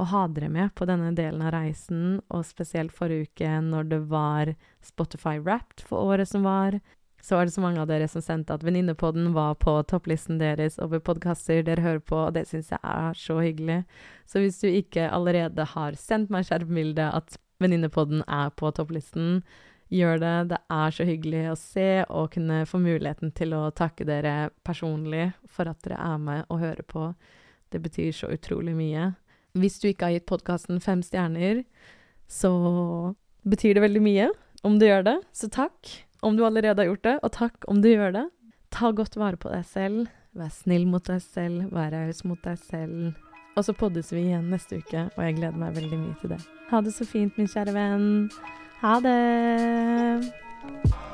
og 0.00 0.08
ha 0.14 0.22
dere 0.32 0.48
med 0.52 0.72
på 0.74 0.86
denne 0.88 1.12
delen 1.16 1.42
av 1.44 1.52
reisen, 1.54 2.20
og 2.32 2.46
spesielt 2.48 2.94
forrige 2.96 3.28
uke 3.28 3.52
når 3.66 3.90
det 3.90 4.00
var 4.08 4.54
Spotify 4.84 5.36
Wrapped 5.38 5.84
for 5.84 6.12
året 6.14 6.30
som 6.30 6.46
var. 6.48 6.78
Så 7.20 7.36
var 7.36 7.44
det 7.44 7.52
så 7.52 7.60
mange 7.60 7.82
av 7.82 7.90
dere 7.90 8.06
som 8.08 8.24
sendte 8.24 8.54
at 8.56 8.64
Venninnepodden 8.64 9.34
var 9.36 9.58
på 9.60 9.74
topplisten 9.84 10.38
deres 10.40 10.78
over 10.80 11.02
podkaster 11.04 11.60
dere 11.66 11.84
hører 11.84 12.00
på, 12.00 12.16
og 12.16 12.36
det 12.36 12.46
syns 12.48 12.72
jeg 12.72 12.80
er 12.80 13.18
så 13.18 13.36
hyggelig. 13.44 13.82
Så 14.24 14.40
hvis 14.40 14.60
du 14.62 14.70
ikke 14.70 15.10
allerede 15.12 15.68
har 15.74 15.98
sendt 16.00 16.32
meg 16.32 16.48
skjermbilde 16.48 17.10
at 17.20 17.36
Venninnepodden 17.60 18.24
er 18.24 18.48
på 18.56 18.72
topplisten, 18.72 19.42
gjør 19.92 20.22
det. 20.22 20.36
Det 20.54 20.60
er 20.72 20.96
så 20.96 21.04
hyggelig 21.04 21.44
å 21.50 21.58
se 21.60 21.88
og 22.08 22.32
kunne 22.32 22.62
få 22.68 22.80
muligheten 22.80 23.34
til 23.36 23.52
å 23.58 23.66
takke 23.76 24.06
dere 24.08 24.52
personlig 24.64 25.32
for 25.50 25.68
at 25.68 25.82
dere 25.84 26.00
er 26.00 26.22
med 26.24 26.46
og 26.48 26.62
hører 26.62 26.86
på. 26.88 27.10
Det 27.70 27.82
betyr 27.84 28.14
så 28.16 28.30
utrolig 28.32 28.72
mye. 28.78 29.10
Hvis 29.58 29.80
du 29.82 29.90
ikke 29.90 30.08
har 30.08 30.18
gitt 30.18 30.28
podkasten 30.30 30.82
fem 30.82 31.02
stjerner, 31.02 31.64
så 32.30 32.50
betyr 33.48 33.76
det 33.76 33.86
veldig 33.86 34.04
mye 34.04 34.28
om 34.66 34.78
du 34.78 34.86
gjør 34.86 35.06
det. 35.08 35.16
Så 35.32 35.50
takk 35.50 35.96
om 36.22 36.36
du 36.36 36.44
allerede 36.46 36.82
har 36.82 36.90
gjort 36.90 37.06
det, 37.06 37.16
og 37.24 37.34
takk 37.34 37.66
om 37.72 37.82
du 37.82 37.90
gjør 37.90 38.14
det. 38.18 38.26
Ta 38.70 38.92
godt 38.94 39.18
vare 39.18 39.40
på 39.40 39.50
deg 39.50 39.66
selv. 39.66 40.12
Vær 40.36 40.52
snill 40.54 40.86
mot 40.86 41.02
deg 41.02 41.22
selv. 41.24 41.72
Vær 41.74 41.90
raus 41.96 42.22
mot 42.28 42.38
deg 42.44 42.60
selv. 42.62 43.10
Og 43.58 43.66
så 43.66 43.74
poddes 43.74 44.12
vi 44.14 44.28
igjen 44.28 44.46
neste 44.52 44.78
uke, 44.78 45.08
og 45.16 45.26
jeg 45.26 45.40
gleder 45.40 45.58
meg 45.58 45.74
veldig 45.80 45.98
mye 45.98 46.16
til 46.22 46.36
det. 46.36 46.40
Ha 46.70 46.84
det 46.86 46.94
så 46.94 47.08
fint, 47.08 47.34
min 47.38 47.50
kjære 47.50 47.74
venn. 47.74 48.10
Ha 48.84 48.98
det! 49.04 51.09